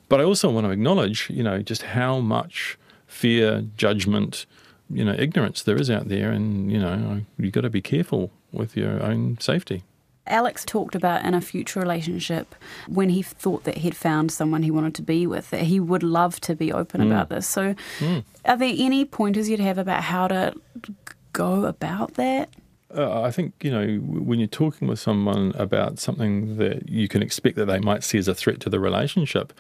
[0.08, 2.76] But I also want to acknowledge, you know, just how much
[3.12, 4.46] fear, judgment,
[4.90, 8.30] you know, ignorance there is out there, and you know, you've got to be careful
[8.52, 9.84] with your own safety.
[10.26, 12.54] Alex talked about in a future relationship
[12.86, 16.02] when he thought that he'd found someone he wanted to be with, that he would
[16.02, 17.06] love to be open mm.
[17.06, 17.46] about this.
[17.48, 18.24] So, mm.
[18.44, 20.54] are there any pointers you'd have about how to
[21.32, 22.48] go about that?
[22.94, 27.22] Uh, I think you know when you're talking with someone about something that you can
[27.22, 29.52] expect that they might see as a threat to the relationship,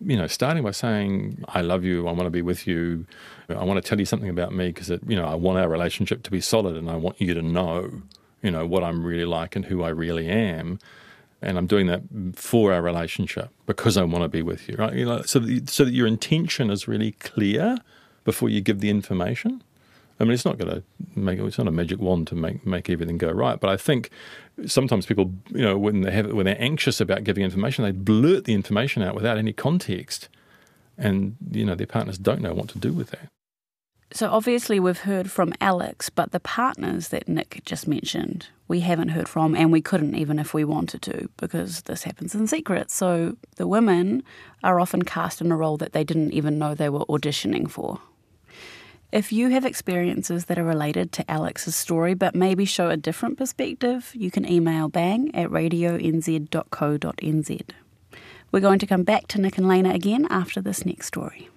[0.00, 3.06] you know, starting by saying I love you, I want to be with you,
[3.48, 6.22] I want to tell you something about me because you know I want our relationship
[6.24, 8.02] to be solid and I want you to know,
[8.42, 10.78] you know, what I'm really like and who I really am,
[11.42, 12.02] and I'm doing that
[12.34, 14.94] for our relationship because I want to be with you, right?
[14.94, 17.78] You know, so so that your intention is really clear
[18.24, 19.62] before you give the information.
[20.20, 20.82] I mean, it's not going to
[21.14, 23.58] make it's not a magic wand to make make everything go right.
[23.60, 24.10] But I think
[24.66, 28.44] sometimes people, you know, when they have when they're anxious about giving information, they blurt
[28.44, 30.28] the information out without any context,
[30.96, 33.28] and you know their partners don't know what to do with that.
[34.10, 39.10] So obviously we've heard from Alex, but the partners that Nick just mentioned, we haven't
[39.10, 42.90] heard from, and we couldn't even if we wanted to, because this happens in secret.
[42.90, 44.22] So the women
[44.64, 48.00] are often cast in a role that they didn't even know they were auditioning for.
[49.10, 53.38] If you have experiences that are related to Alex's story but maybe show a different
[53.38, 56.50] perspective, you can email bang at radionz.co.nz.
[58.52, 61.48] We're going to come back to Nick and Lena again after this next story.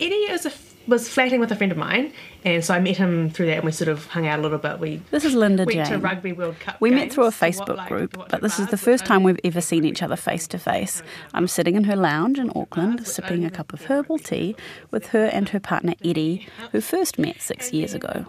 [0.00, 0.50] Eddie is a
[0.86, 2.12] was flirting with a friend of mine,
[2.44, 4.58] and so I met him through that, and we sort of hung out a little
[4.58, 4.78] bit.
[4.78, 5.86] We this is Linda went Jane.
[5.86, 6.80] to Rugby World Cup.
[6.80, 9.84] We met through a Facebook group, but this is the first time we've ever seen
[9.84, 11.02] each other face to face.
[11.34, 14.56] I'm sitting in her lounge in Auckland, sipping a cup of herbal tea
[14.90, 18.26] with her and her partner Eddie, who first met six years ago.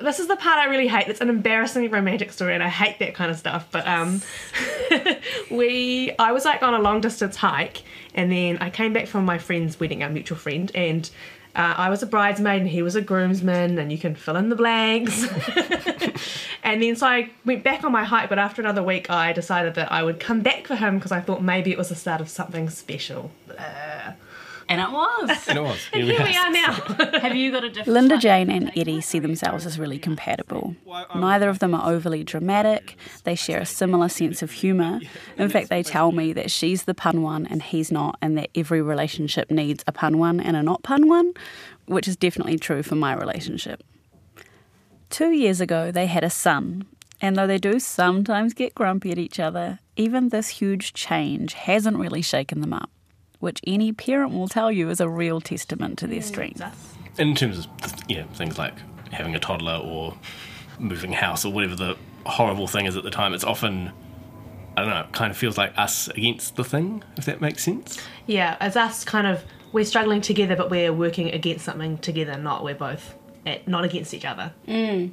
[0.00, 1.08] This is the part I really hate.
[1.08, 3.68] It's an embarrassingly romantic story, and I hate that kind of stuff.
[3.70, 4.20] But um,
[5.50, 7.82] we, I was like on a long distance hike,
[8.14, 11.08] and then I came back from my friend's wedding, our mutual friend, and
[11.58, 14.48] Uh, I was a bridesmaid and he was a groomsman, and you can fill in
[14.48, 15.26] the blanks.
[16.62, 19.74] and then so I went back on my hike, but after another week, I decided
[19.74, 22.20] that I would come back for him because I thought maybe it was the start
[22.20, 23.32] of something special.
[23.58, 24.12] Uh,
[24.68, 25.30] And it was.
[25.48, 25.78] And it was.
[25.92, 26.72] and here we are now.
[27.20, 27.88] Have you got a different?
[27.88, 30.76] Linda Jane and Eddie see themselves as really compatible.
[30.90, 32.96] Um, Neither of them are overly dramatic.
[33.24, 35.00] They share a similar sense of humour.
[35.38, 38.50] In fact, they tell me that she's the pun one and he's not, and that
[38.54, 41.32] every relationship needs a pun one and a not pun one,
[41.86, 43.82] which is definitely true for my relationship.
[45.10, 46.84] Two years ago, they had a son,
[47.22, 51.96] and though they do sometimes get grumpy at each other, even this huge change hasn't
[51.96, 52.90] really shaken them up,
[53.40, 56.62] which any parent will tell you is a real testament to their strength.
[57.18, 58.74] In terms of you know things like
[59.12, 60.16] having a toddler or
[60.78, 61.96] moving house or whatever the
[62.26, 63.92] horrible thing is at the time, it's often
[64.76, 67.64] I don't know, it kind of feels like us against the thing, if that makes
[67.64, 68.00] sense.
[68.26, 72.38] Yeah, it's us kind of we're struggling together, but we're working against something together.
[72.38, 74.52] Not we're both at, not against each other.
[74.66, 75.12] Mm.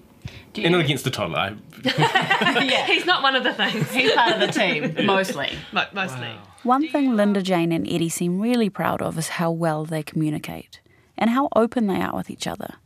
[0.55, 1.57] And not against the toddler.
[1.85, 3.91] Yeah, he's not one of the things.
[3.91, 5.51] He's part of the team, mostly.
[5.71, 6.31] Mo- mostly.
[6.65, 10.79] One thing Linda Jane and Eddie seem really proud of is how well they communicate
[11.15, 12.77] and how open they are with each other.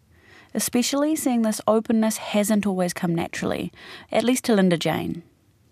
[0.53, 3.71] Especially seeing this openness hasn't always come naturally,
[4.11, 5.23] at least to Linda Jane.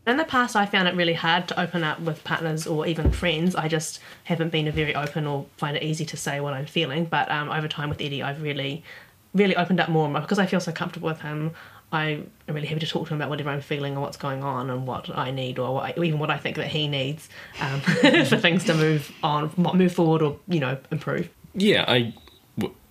[0.06, 3.12] In the past, I found it really hard to open up with partners or even
[3.12, 3.56] friends.
[3.56, 6.66] I just haven't been a very open or find it easy to say what I'm
[6.66, 7.04] feeling.
[7.04, 8.86] But um, over time with Eddie, I've really,
[9.34, 11.52] really opened up more more because I feel so comfortable with him.
[11.92, 12.04] I
[12.48, 14.70] am really happy to talk to him about whatever I'm feeling or what's going on
[14.70, 17.30] and what I need or, what I, or even what I think that he needs
[17.62, 17.80] um,
[18.26, 21.30] for things to move on, move forward or you know improve.
[21.54, 22.14] yeah, I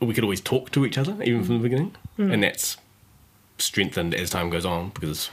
[0.00, 2.32] we could always talk to each other even from the beginning, Mm.
[2.32, 2.78] and that's
[3.59, 5.30] strengthened as time goes on because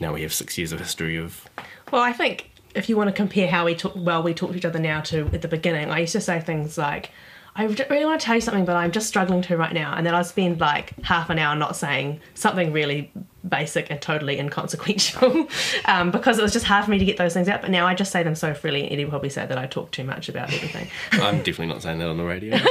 [0.00, 1.46] now we have six years of history of
[1.92, 4.56] Well, I think if you want to compare how we talk, well, we talk to
[4.56, 7.10] each other now to at the beginning, I used to say things like,
[7.56, 9.94] I really want to tell you something, but I'm just struggling to right now.
[9.94, 13.12] And then I'd spend like half an hour not saying something really
[13.48, 15.46] basic and totally inconsequential
[15.84, 17.60] um, because it was just hard for me to get those things out.
[17.60, 19.66] But now I just say them so freely, and Eddie will probably say that I
[19.66, 20.88] talk too much about everything.
[21.12, 22.58] I'm definitely not saying that on the radio.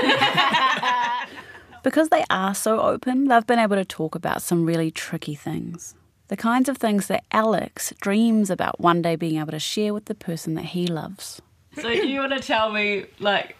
[1.84, 5.96] Because they are so open, they've been able to talk about some really tricky things.
[6.30, 10.06] The kinds of things that Alex dreams about one day being able to share with
[10.06, 11.42] the person that he loves.
[11.76, 13.58] So do you want to tell me like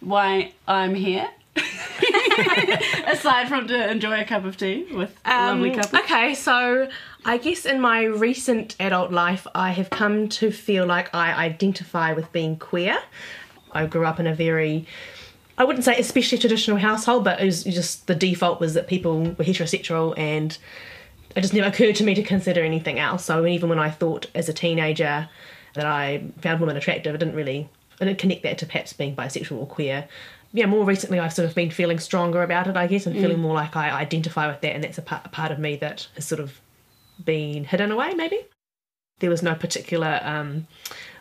[0.00, 1.28] why I'm here?
[3.06, 5.98] Aside from to enjoy a cup of tea with a lovely Um, couple.
[6.00, 6.88] Okay, so
[7.24, 12.12] I guess in my recent adult life, I have come to feel like I identify
[12.12, 12.98] with being queer.
[13.72, 14.86] I grew up in a very,
[15.56, 19.20] I wouldn't say especially traditional household, but it was just the default was that people
[19.22, 20.56] were heterosexual and
[21.36, 23.24] it just never occurred to me to consider anything else.
[23.24, 25.28] So even when I thought as a teenager
[25.74, 27.68] that I found women attractive, I didn't really,
[28.00, 30.08] I didn't connect that to perhaps being bisexual or queer.
[30.52, 33.20] Yeah, more recently I've sort of been feeling stronger about it, I guess, and Mm.
[33.20, 35.76] feeling more like I identify with that, and that's a part, a part of me
[35.76, 36.60] that has sort of
[37.24, 38.40] been hidden away, maybe.
[39.20, 40.66] There was no particular um,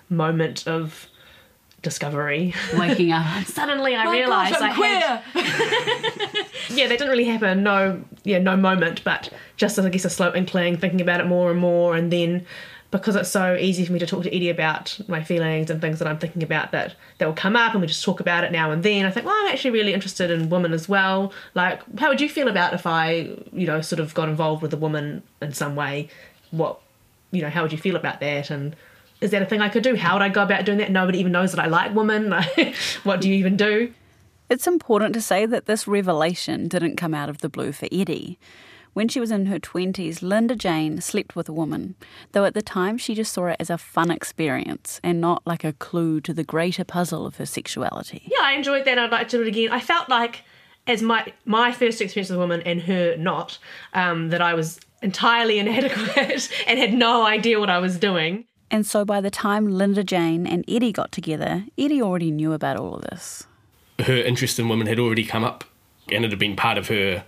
[0.09, 1.07] moment of
[1.81, 2.53] discovery.
[2.77, 3.45] Waking up.
[3.45, 5.23] Suddenly I realised I'm I had
[6.69, 7.63] yeah, that didn't really happen.
[7.63, 11.51] No, yeah, no moment, but just I guess a slow inkling, thinking about it more
[11.51, 12.45] and more, and then
[12.91, 15.99] because it's so easy for me to talk to Eddie about my feelings and things
[15.99, 18.51] that I'm thinking about that that will come up, and we just talk about it
[18.51, 19.05] now and then.
[19.05, 21.33] I think, well, I'm actually really interested in women as well.
[21.53, 24.73] Like, how would you feel about if I, you know, sort of got involved with
[24.73, 26.09] a woman in some way?
[26.51, 26.79] What,
[27.31, 28.49] you know, how would you feel about that?
[28.49, 28.75] And
[29.19, 29.95] is that a thing I could do?
[29.95, 30.91] How would I go about doing that?
[30.91, 32.31] Nobody even knows that I like women.
[33.03, 33.93] what do you even do?
[34.49, 38.39] It's important to say that this revelation didn't come out of the blue for Eddie.
[38.97, 41.93] When she was in her 20s, Linda Jane slept with a woman,
[42.31, 45.63] though at the time she just saw it as a fun experience and not like
[45.63, 48.23] a clue to the greater puzzle of her sexuality.
[48.25, 48.97] yeah, I enjoyed that.
[48.97, 49.69] I'd like to do it again.
[49.71, 50.41] I felt like,
[50.87, 53.59] as my my first experience with a woman and her not,
[53.93, 58.45] um, that I was entirely inadequate and had no idea what I was doing.
[58.71, 62.77] And so by the time Linda Jane and Eddie got together, Eddie already knew about
[62.77, 63.45] all of this.
[63.99, 65.65] her interest in women had already come up
[66.11, 67.23] and it had been part of her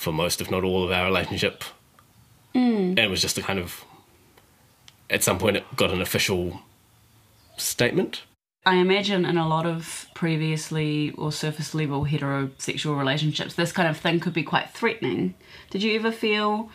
[0.00, 1.62] for most, if not all, of our relationship.
[2.54, 2.90] Mm.
[2.90, 3.84] And it was just a kind of,
[5.10, 6.62] at some point, it got an official
[7.58, 8.22] statement.
[8.64, 13.98] I imagine in a lot of previously or surface level heterosexual relationships, this kind of
[13.98, 15.34] thing could be quite threatening.
[15.68, 16.70] Did you ever feel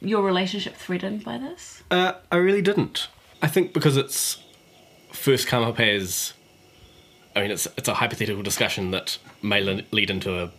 [0.00, 1.82] your relationship threatened by this?
[1.90, 3.08] Uh, I really didn't.
[3.40, 4.42] I think because it's
[5.12, 6.34] first come up as,
[7.36, 10.50] I mean, it's it's a hypothetical discussion that may lead into a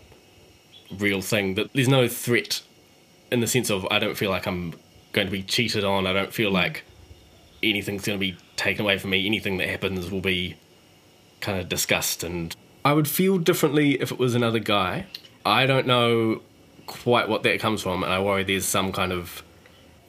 [0.92, 1.56] real thing.
[1.56, 2.62] That there's no threat
[3.32, 4.74] in the sense of I don't feel like I'm
[5.14, 6.06] going to be cheated on.
[6.08, 6.84] I don't feel like
[7.64, 9.26] anything's going to be taken away from me.
[9.26, 10.56] Anything that happens will be
[11.42, 12.56] kind of discussed and
[12.86, 15.08] I would feel differently if it was another guy.
[15.44, 16.44] I don't know
[16.86, 19.42] quite what that comes from, and I worry there's some kind of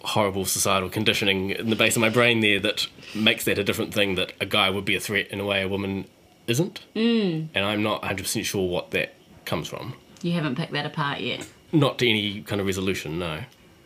[0.05, 3.95] horrible societal conditioning in the base of my brain there that makes that a different
[3.95, 6.05] thing that a guy would be a threat in a way a woman
[6.47, 6.85] isn't.
[6.95, 7.49] Mm.
[7.55, 9.15] And I'm not 100% sure what that
[9.47, 9.95] comes from.
[10.23, 11.47] You haven't picked that apart yet.
[11.73, 13.41] Not to any kind of resolution, no.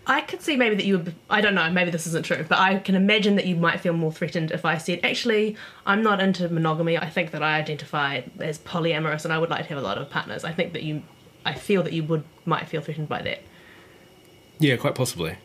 [0.06, 1.14] I could see maybe that you would.
[1.28, 1.70] I don't know.
[1.70, 4.64] Maybe this isn't true, but I can imagine that you might feel more threatened if
[4.64, 5.56] I said, "Actually,
[5.86, 6.96] I'm not into monogamy.
[6.98, 9.98] I think that I identify as polyamorous, and I would like to have a lot
[9.98, 11.02] of partners." I think that you.
[11.44, 13.42] I feel that you would might feel threatened by that.
[14.58, 15.36] Yeah, quite possibly.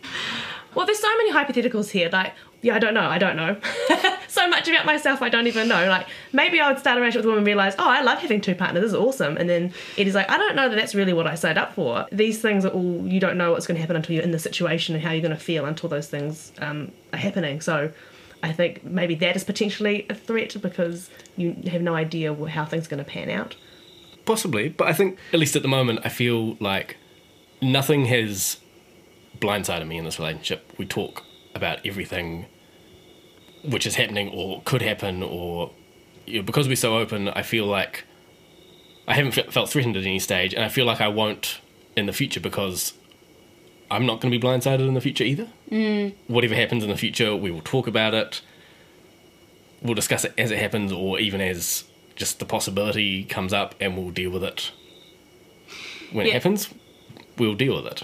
[0.74, 2.10] Well, there's so many hypotheticals here.
[2.12, 2.34] Like,
[2.66, 3.08] yeah, I don't know.
[3.08, 3.58] I don't know.
[4.28, 5.88] so much about myself, I don't even know.
[5.88, 8.18] Like, maybe I would start a relationship with a woman and realize, oh, I love
[8.18, 8.82] having two partners.
[8.82, 9.38] This is awesome.
[9.38, 11.76] And then it is like, I don't know that that's really what I signed up
[11.76, 12.08] for.
[12.12, 14.40] These things are all, you don't know what's going to happen until you're in the
[14.40, 17.62] situation and how you're going to feel until those things um, are happening.
[17.62, 17.92] So
[18.42, 22.88] I think maybe that is potentially a threat because you have no idea how things
[22.88, 23.56] are going to pan out.
[24.26, 26.98] Possibly, but I think, at least at the moment, I feel like
[27.62, 28.58] nothing has
[29.38, 30.74] blindsided me in this relationship.
[30.80, 32.48] We talk about everything
[33.68, 35.72] which is happening or could happen, or
[36.26, 38.04] you know, because we're so open, I feel like
[39.08, 41.60] I haven't fe- felt threatened at any stage, and I feel like I won't
[41.96, 42.94] in the future because
[43.90, 45.48] I'm not going to be blindsided in the future either.
[45.72, 46.14] Mm.
[46.28, 48.42] Whatever happens in the future, we will talk about it.
[49.82, 51.84] We'll discuss it as it happens, or even as
[52.16, 54.72] just the possibility comes up, and we'll deal with it
[56.12, 56.70] when it happens.
[57.38, 58.04] We'll deal with it.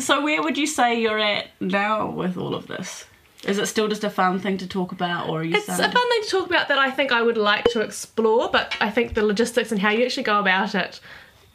[0.00, 3.06] So where would you say you're at now with all of this?
[3.46, 5.76] Is it still just a fun thing to talk about, or are you It's a
[5.76, 8.90] fun thing to talk about that I think I would like to explore, but I
[8.90, 11.00] think the logistics and how you actually go about it,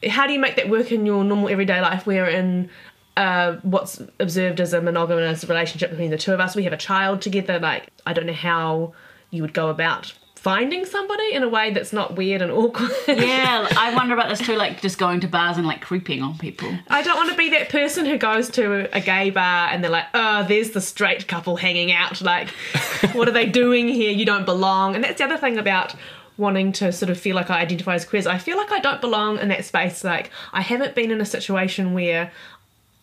[0.09, 2.05] how do you make that work in your normal everyday life?
[2.05, 2.69] Where in
[3.15, 6.77] uh, what's observed as a monogamous relationship between the two of us, we have a
[6.77, 8.93] child together, like I don't know how
[9.31, 10.13] you would go about
[10.47, 12.89] finding somebody in a way that's not weird and awkward.
[13.05, 16.37] yeah, I wonder about this too, like just going to bars and like creeping on
[16.37, 16.73] people.
[16.87, 19.91] I don't want to be that person who goes to a gay bar and they're
[19.91, 22.21] like, oh, there's the straight couple hanging out.
[22.21, 22.47] Like,
[23.11, 24.09] what are they doing here?
[24.09, 24.95] You don't belong.
[24.95, 25.93] And that's the other thing about
[26.37, 28.23] wanting to sort of feel like I identify as queer.
[28.25, 30.01] I feel like I don't belong in that space.
[30.05, 32.31] Like, I haven't been in a situation where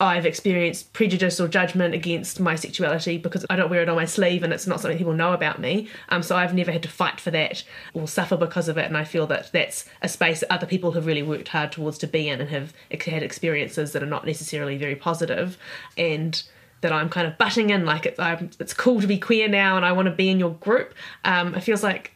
[0.00, 4.04] I've experienced prejudice or judgment against my sexuality because I don't wear it on my
[4.04, 5.88] sleeve and it's not something people know about me.
[6.08, 8.86] Um, so I've never had to fight for that or suffer because of it.
[8.86, 11.98] And I feel that that's a space that other people have really worked hard towards
[11.98, 15.56] to be in and have had experiences that are not necessarily very positive.
[15.96, 16.42] and
[16.80, 19.78] that I'm kind of butting in like it's, I'm, it's cool to be queer now
[19.78, 20.92] and I want to be in your group.
[21.24, 22.12] Um, it feels like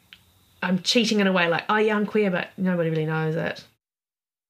[0.62, 3.64] I'm cheating in a way like, oh yeah, I'm queer, but nobody really knows it.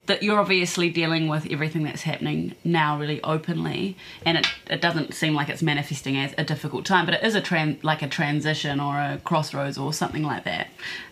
[0.08, 5.14] That you're obviously dealing with everything that's happening now really openly, and it, it doesn't
[5.14, 8.08] seem like it's manifesting as a difficult time, but it is a tran- like a
[8.08, 10.68] transition or a crossroads or something like that.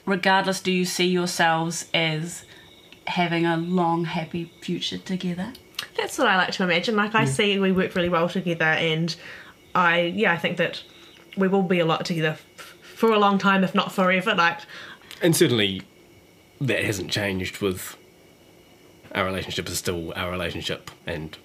[0.06, 2.44] Regardless, do you see yourselves as
[3.06, 5.52] having a long, happy future together?
[5.96, 6.96] That's what I like to imagine.
[6.96, 9.14] Like I see we work really well together, and
[9.74, 10.82] I yeah I think that
[11.36, 14.34] we will be a lot together f- for a long time, if not forever.
[14.34, 14.60] Like
[15.20, 15.82] And certainly
[16.62, 17.96] that hasn't changed with
[19.14, 21.36] our relationship is still our relationship and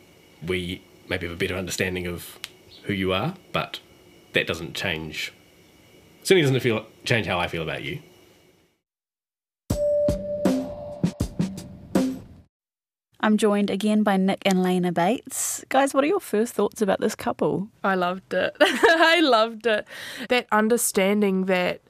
[0.46, 2.40] we maybe have a better understanding of
[2.84, 3.80] who you are, but
[4.34, 5.34] that doesn't change
[6.24, 8.00] certainly doesn't feel change how I feel about you.
[13.24, 15.64] I'm joined again by Nick and Lena Bates.
[15.70, 17.68] Guys, what are your first thoughts about this couple?
[17.84, 18.56] I loved it.
[18.60, 19.88] I loved it.
[20.30, 21.82] That understanding that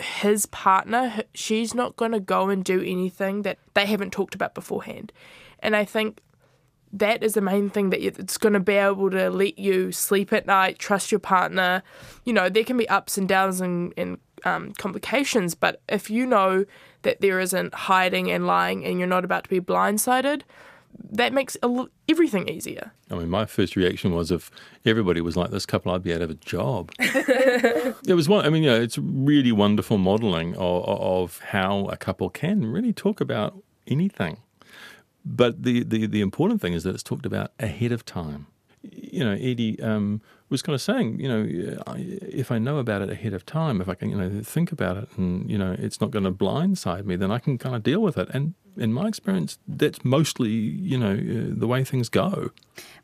[0.00, 4.54] his partner, she's not going to go and do anything that they haven't talked about
[4.54, 5.12] beforehand.
[5.60, 6.20] And I think
[6.92, 10.32] that is the main thing that it's going to be able to let you sleep
[10.32, 11.82] at night, trust your partner.
[12.24, 16.26] You know, there can be ups and downs and, and um, complications, but if you
[16.26, 16.64] know
[17.02, 20.42] that there isn't hiding and lying and you're not about to be blindsided,
[21.10, 22.92] that makes a l- everything easier.
[23.10, 24.50] I mean, my first reaction was if
[24.84, 26.92] everybody was like this couple, I'd be out of a job.
[26.98, 28.44] it was one.
[28.44, 32.92] I mean, you know, it's really wonderful modelling of, of how a couple can really
[32.92, 34.38] talk about anything.
[35.24, 38.46] But the, the, the important thing is that it's talked about ahead of time.
[38.92, 41.46] You know, Eddie um, was kind of saying, you know,
[41.96, 44.96] if I know about it ahead of time, if I can, you know, think about
[44.96, 47.82] it, and you know, it's not going to blindside me, then I can kind of
[47.82, 48.28] deal with it.
[48.32, 52.50] And in my experience, that's mostly, you know, uh, the way things go.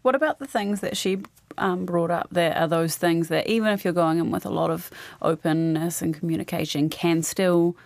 [0.02, 1.22] What about the things that she
[1.58, 2.28] um, brought up?
[2.30, 4.90] There are those things that even if you're going in with a lot of
[5.22, 7.76] openness and communication, can still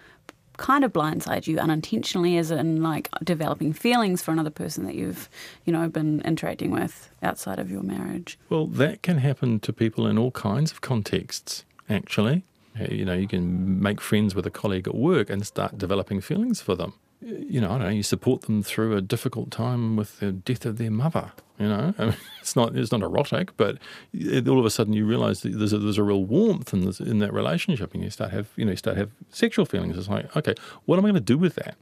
[0.56, 5.28] kind of blindside you unintentionally, as in like developing feelings for another person that you've,
[5.64, 8.38] you know, been interacting with outside of your marriage.
[8.48, 12.44] Well, that can happen to people in all kinds of contexts, actually.
[12.78, 16.20] Uh, you know, you can make friends with a colleague at work and start developing
[16.20, 16.94] feelings for them.
[17.20, 17.88] You know, I don't know.
[17.88, 21.32] You support them through a difficult time with the death of their mother.
[21.58, 23.78] You know, I mean, it's not it's not erotic, but
[24.12, 27.00] it, all of a sudden you realise there's a, there's a real warmth in this,
[27.00, 29.96] in that relationship, and you start have you know you start have sexual feelings.
[29.96, 30.54] It's like, okay,
[30.84, 31.76] what am I going to do with that?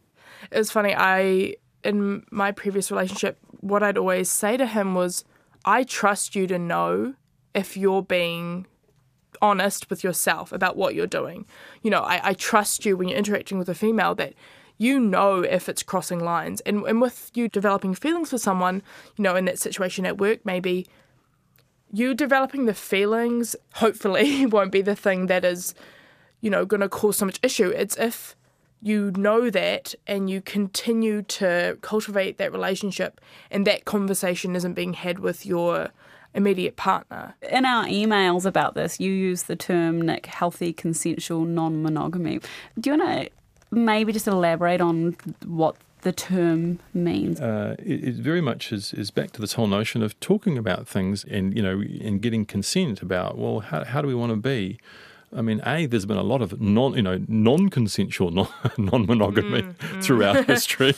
[0.50, 0.94] It was funny.
[0.96, 5.24] I in my previous relationship, what I'd always say to him was,
[5.64, 7.14] "I trust you to know
[7.54, 8.66] if you're being
[9.42, 11.44] honest with yourself about what you're doing.
[11.82, 14.34] You know, I, I trust you when you're interacting with a female that
[14.78, 16.60] you know if it's crossing lines.
[16.62, 18.82] And, and with you developing feelings for someone,
[19.16, 20.86] you know, in that situation at work, maybe
[21.92, 25.74] you developing the feelings, hopefully, won't be the thing that is,
[26.40, 27.68] you know, going to cause so much issue.
[27.68, 28.36] It's if
[28.82, 33.18] you know that and you continue to cultivate that relationship
[33.50, 35.88] and that conversation isn't being had with your
[36.34, 37.34] immediate partner.
[37.50, 42.40] In our emails about this, you use the term, Nick, healthy consensual non monogamy.
[42.78, 43.30] Do you want to
[43.70, 47.40] maybe just elaborate on what the term means?
[47.40, 50.86] Uh, it, it, very much is, is back to this whole notion of talking about
[50.86, 54.36] things and, you know, and getting consent about, well, how, how do we want to
[54.36, 54.78] be?
[55.36, 58.48] I mean, a there's been a lot of non, you know, non-consensual non,
[58.78, 60.04] non-monogamy mm, mm.
[60.04, 60.94] throughout history.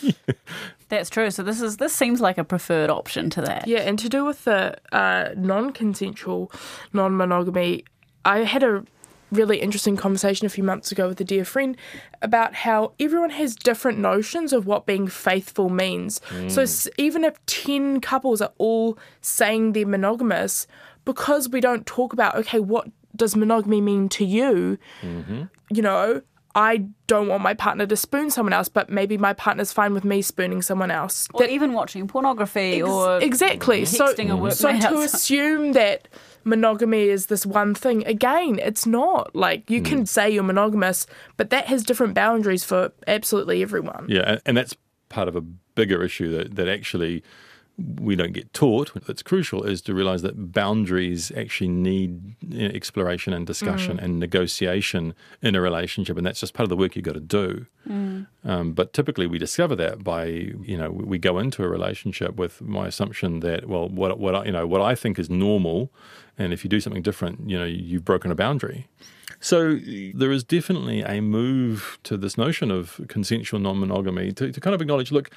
[0.89, 1.31] That's true.
[1.31, 3.67] So this is this seems like a preferred option to that.
[3.67, 6.53] Yeah, and to do with the uh, non-consensual
[6.93, 7.85] non-monogamy,
[8.25, 8.85] I had a
[9.33, 11.77] really interesting conversation a few months ago with a dear friend
[12.23, 16.21] about how everyone has different notions of what being faithful means.
[16.31, 16.51] Mm.
[16.51, 20.67] So even if 10 couples are all saying they're monogamous,
[21.05, 24.79] because we don't talk about, okay, what does monogamy mean to you?
[25.03, 25.45] Mm-hmm.
[25.71, 26.23] You know,
[26.57, 30.05] I don't want my partner to spoon someone else, but maybe my partner's fine with
[30.05, 31.29] me spooning someone else.
[31.35, 33.85] Or that, even watching pornography ex- or exactly.
[33.85, 34.07] So,
[34.51, 36.09] so to assume that
[36.47, 39.35] monogamy is this one thing, again, it's not.
[39.35, 39.87] Like you mm.
[39.87, 44.07] can say you're monogamous, but that has different boundaries for absolutely everyone.
[44.09, 44.77] Yeah, and that's
[45.09, 47.23] part of a bigger issue that, that actually
[47.79, 52.75] we don't get taught that's crucial is to realize that boundaries actually need you know,
[52.75, 54.03] exploration and discussion mm.
[54.03, 57.21] and negotiation in a relationship and that's just part of the work you've got to
[57.21, 58.27] do mm.
[58.45, 62.63] um, but typically we discover that by you know we go into a relationship with
[62.63, 65.93] my assumption that well what, what I, you know what I think is normal
[66.39, 68.89] and if you do something different you know you've broken a boundary
[69.39, 69.79] so
[70.15, 74.81] there is definitely a move to this notion of consensual non-monogamy to, to kind of
[74.81, 75.31] acknowledge look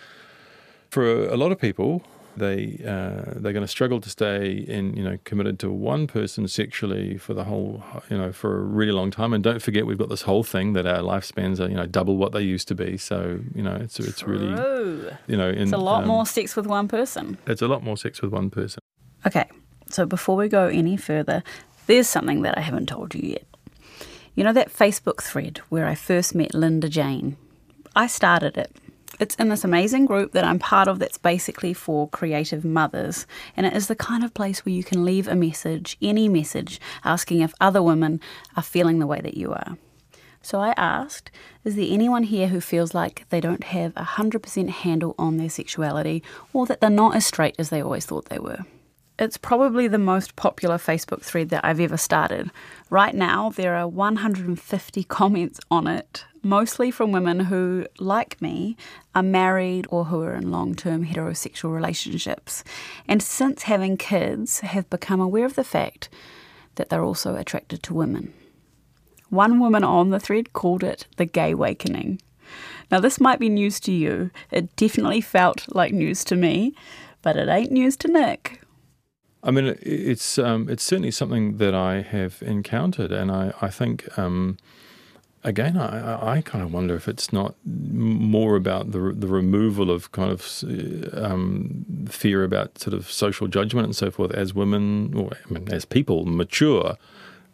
[0.90, 2.02] for a lot of people
[2.40, 6.48] they uh, they're going to struggle to stay in you know committed to one person
[6.48, 9.34] sexually for the whole you know for a really long time.
[9.34, 12.18] And don't forget, we've got this whole thing that our lifespans are you know double
[12.18, 12.98] what they used to be.
[12.98, 14.40] So you know it's it's True.
[14.40, 17.38] really you know in, it's a lot um, more sex with one person.
[17.46, 18.80] It's a lot more sex with one person.
[19.28, 19.50] Okay,
[19.90, 21.44] so before we go any further,
[21.88, 23.46] there's something that I haven't told you yet.
[24.36, 27.36] You know that Facebook thread where I first met Linda Jane?
[27.96, 28.72] I started it
[29.20, 33.28] it's in this amazing group that I'm part of that's basically for creative mothers.
[33.58, 36.80] And it is the kind of place where you can leave a message, any message,
[37.04, 38.22] asking if other women
[38.56, 39.78] are feeling the way that you are.
[40.42, 41.32] So I asked,
[41.66, 45.50] is there anyone here who feels like they don't have a 100% handle on their
[45.50, 48.66] sexuality or that they're not as straight as they always thought they were?
[49.20, 52.52] It's probably the most popular Facebook thread that I've ever started.
[52.90, 58.78] Right now, there are 150 comments on it, mostly from women who, like me,
[59.16, 62.64] are married or who are in long term heterosexual relationships.
[63.08, 66.10] And since having kids, have become aware of the fact
[66.76, 68.34] that they're also attracted to women.
[69.30, 72.22] One woman on the thread called it the gay awakening.
[72.90, 74.32] Now, this might be news to you.
[74.52, 76.74] It definitely felt like news to me,
[77.22, 78.62] but it ain't news to Nick.
[79.44, 84.18] I mean, it's um, it's certainly something that I have encountered, and I I think
[84.18, 84.58] um,
[85.44, 90.12] again I, I kind of wonder if it's not more about the the removal of
[90.12, 90.64] kind of
[91.14, 95.72] um, fear about sort of social judgment and so forth as women or I mean,
[95.72, 96.98] as people mature.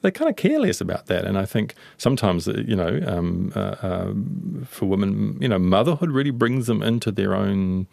[0.01, 4.13] They're kind of careless about that, and I think sometimes, you know, um, uh, uh,
[4.67, 7.87] for women, you know, motherhood really brings them into their own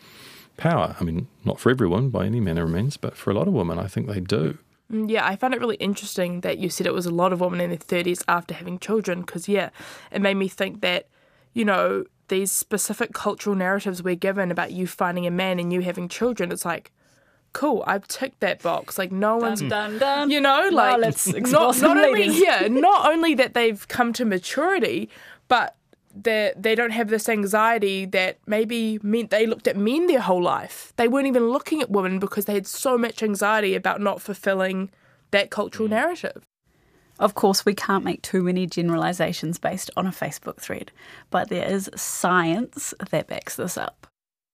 [0.59, 0.95] power.
[1.01, 3.55] I mean, not for everyone by any manner of means, but for a lot of
[3.55, 4.59] women, I think they do.
[4.93, 7.40] Mm, yeah, I found it really interesting that you said it was a lot of
[7.40, 9.70] women in their 30s after having children, because, yeah,
[10.11, 11.09] it made me think that,
[11.55, 15.80] you know, these specific cultural narratives we're given about you finding a man and you
[15.80, 16.93] having children, it's like,
[17.53, 18.99] cool, I've ticked that box.
[18.99, 20.30] Like no one's dun, dun, dun.
[20.30, 25.11] you know, like let's not, not only yeah, not only that they've come to maturity,
[25.49, 25.76] but
[26.14, 30.42] they they don't have this anxiety that maybe meant they looked at men their whole
[30.42, 30.92] life.
[30.96, 34.90] They weren't even looking at women because they had so much anxiety about not fulfilling
[35.30, 35.92] that cultural mm.
[35.92, 36.44] narrative.
[37.18, 40.90] Of course, we can't make too many generalizations based on a Facebook thread,
[41.30, 44.06] but there is science that backs this up.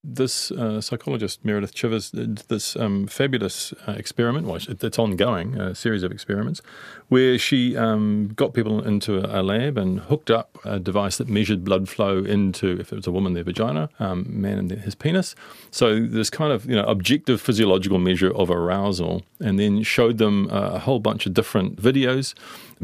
[0.05, 4.47] This uh, psychologist, Meredith Chivers, did this um, fabulous uh, experiment.
[4.47, 6.63] Well, it's ongoing, a series of experiments,
[7.09, 11.65] where she um, got people into a, lab and hooked up a device that measured
[11.65, 15.35] blood flow into, if it was a woman, their vagina, um, man, and his penis.
[15.73, 20.49] So this kind of you know objective physiological measure of arousal, and then showed them
[20.53, 22.35] a whole bunch of different videos,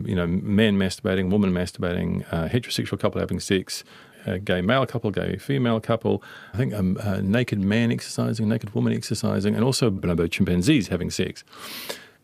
[0.04, 3.84] you know, man masturbating, woman masturbating, uh, heterosexual couple having sex,
[4.26, 6.22] a gay male couple, gay female couple,
[6.52, 11.10] I think um, a naked man exercising, naked woman exercising, and also bonobo chimpanzees having
[11.10, 11.44] sex.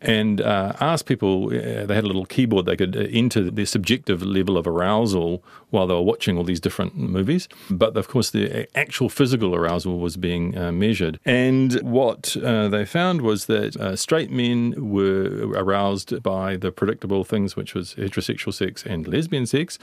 [0.01, 3.65] And uh, asked people, uh, they had a little keyboard they could uh, enter their
[3.65, 7.47] subjective level of arousal while they were watching all these different movies.
[7.69, 11.19] But of course, the actual physical arousal was being uh, measured.
[11.23, 17.23] And what uh, they found was that uh, straight men were aroused by the predictable
[17.23, 19.77] things, which was heterosexual sex and lesbian sex.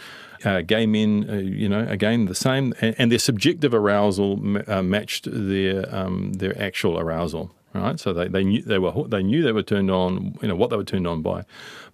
[0.44, 4.82] Uh, gay men, uh, you know, again the same, and, and their subjective arousal uh,
[4.82, 7.54] matched their um, their actual arousal.
[7.78, 10.56] Right, so they, they knew they were they knew they were turned on, you know
[10.56, 11.44] what they were turned on by,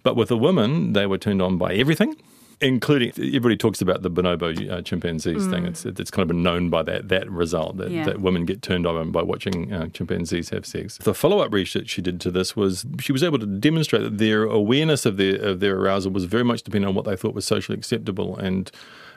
[0.03, 2.15] but with the women they were turned on by everything,
[2.61, 5.63] including everybody talks about the bonobo uh, chimpanzees thing.
[5.63, 5.67] Mm.
[5.67, 8.05] It's it's kind of been known by that that result that, Yeah.
[8.05, 10.97] that women get turned on by watching uh, chimpanzees have sex.
[10.97, 14.17] The follow up research she did to this was she was able to demonstrate that
[14.17, 17.33] their awareness of their of their arousal was very much dependent on what they thought
[17.35, 18.71] was socially acceptable and.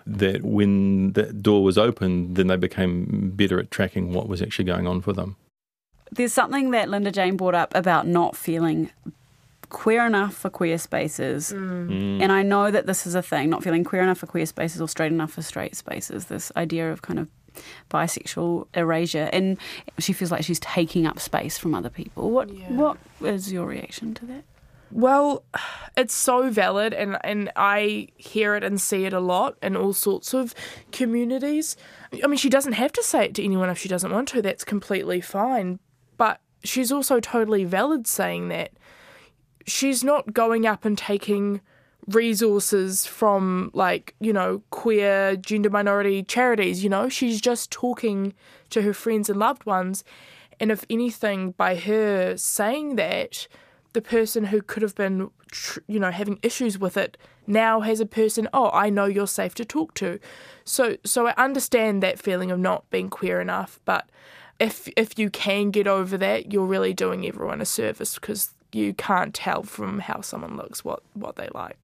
[0.06, 4.64] That when that door was open, then they became better at tracking what was actually
[4.64, 5.36] going on for them.
[6.10, 8.90] There's something that Linda Jane brought up about not feeling
[9.68, 11.52] queer enough for queer spaces.
[11.52, 12.22] Mm.
[12.22, 14.80] And I know that this is a thing, not feeling queer enough for queer spaces
[14.80, 17.28] or straight enough for straight spaces, this idea of kind of
[17.90, 19.28] bisexual erasure.
[19.32, 19.58] And
[19.98, 22.30] she feels like she's taking up space from other people.
[22.30, 24.44] What what is your reaction to that?
[24.90, 25.44] Well,
[25.98, 29.92] it's so valid, and, and I hear it and see it a lot in all
[29.92, 30.54] sorts of
[30.92, 31.76] communities.
[32.24, 34.40] I mean, she doesn't have to say it to anyone if she doesn't want to,
[34.40, 35.78] that's completely fine.
[36.18, 38.72] But she's also totally valid saying that.
[39.66, 41.62] She's not going up and taking
[42.06, 47.08] resources from, like, you know, queer, gender minority charities, you know?
[47.08, 48.34] She's just talking
[48.70, 50.04] to her friends and loved ones.
[50.58, 53.46] And if anything, by her saying that,
[53.92, 55.30] the person who could have been,
[55.86, 57.16] you know, having issues with it
[57.46, 58.48] now has a person.
[58.52, 60.18] Oh, I know you're safe to talk to.
[60.64, 63.80] So, so I understand that feeling of not being queer enough.
[63.84, 64.08] But
[64.60, 68.92] if if you can get over that, you're really doing everyone a service because you
[68.94, 71.76] can't tell from how someone looks what what they like.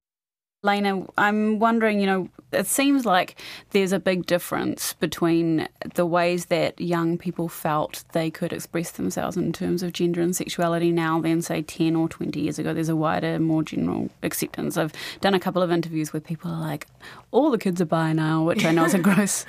[0.65, 3.39] Lena, I'm wondering, you know, it seems like
[3.71, 9.35] there's a big difference between the ways that young people felt they could express themselves
[9.35, 12.73] in terms of gender and sexuality now than, say, 10 or 20 years ago.
[12.73, 14.77] There's a wider, more general acceptance.
[14.77, 16.87] I've done a couple of interviews where people are like,
[17.31, 19.45] all the kids are bi now, which I know is a gross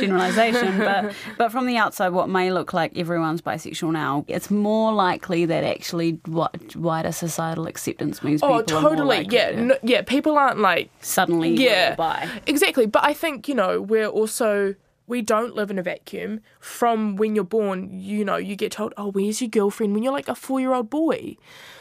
[0.00, 4.92] generalization, but, but from the outside, what may look like everyone's bisexual now, it's more
[4.92, 9.26] likely that actually wi- wider societal acceptance means oh, people Oh, more totally.
[9.30, 10.02] Yeah, to- no, yeah.
[10.02, 12.28] People aren't like suddenly yeah bi.
[12.46, 12.86] exactly.
[12.86, 14.74] But I think you know we're also
[15.06, 16.40] we don't live in a vacuum.
[16.60, 20.12] From when you're born, you know, you get told, "Oh, where's your girlfriend?" When you're
[20.12, 21.36] like a four-year-old boy,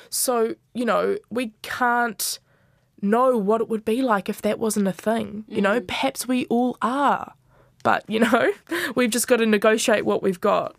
[0.09, 2.39] so you know we can't
[3.01, 5.45] know what it would be like if that wasn't a thing.
[5.47, 7.33] You know, perhaps we all are,
[7.83, 8.51] but you know,
[8.95, 10.75] we've just got to negotiate what we've got.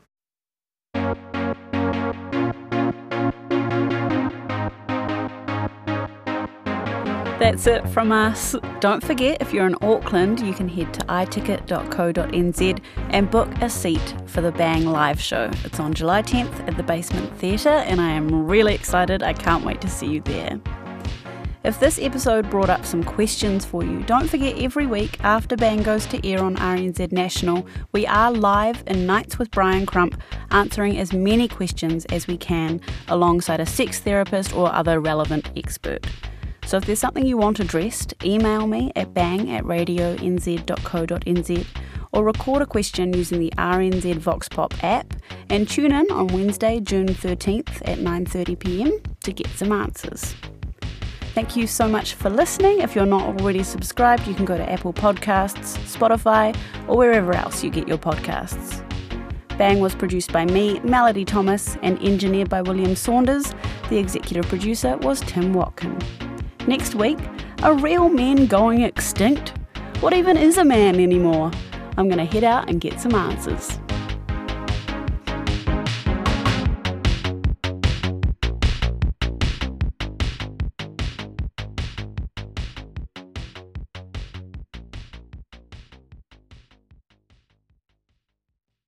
[7.41, 8.55] That's it from us.
[8.80, 14.14] Don't forget, if you're in Auckland, you can head to iticket.co.nz and book a seat
[14.26, 15.51] for the Bang live show.
[15.64, 19.22] It's on July 10th at the Basement Theatre, and I am really excited.
[19.22, 20.61] I can't wait to see you there.
[21.64, 25.82] If this episode brought up some questions for you, don't forget every week after Bang
[25.82, 30.20] goes to air on RNZ National, we are live in Nights with Brian Crump,
[30.51, 36.07] answering as many questions as we can alongside a sex therapist or other relevant expert.
[36.71, 41.66] So if there's something you want addressed, email me at bang at radionz.co.nz
[42.12, 45.12] or record a question using the RNZ Vox Pop app
[45.49, 50.37] and tune in on Wednesday, June 13th at 9.30pm to get some answers.
[51.35, 52.83] Thank you so much for listening.
[52.83, 56.57] If you're not already subscribed, you can go to Apple Podcasts, Spotify,
[56.87, 58.87] or wherever else you get your podcasts.
[59.59, 63.57] Bang was produced by me, Melody Thomas, and engineered by William Saunders.
[63.89, 65.99] The executive producer was Tim Watkin.
[66.67, 67.19] Next week,
[67.63, 69.55] are real men going extinct?
[70.01, 71.51] What even is a man anymore?
[71.97, 73.79] I'm going to head out and get some answers.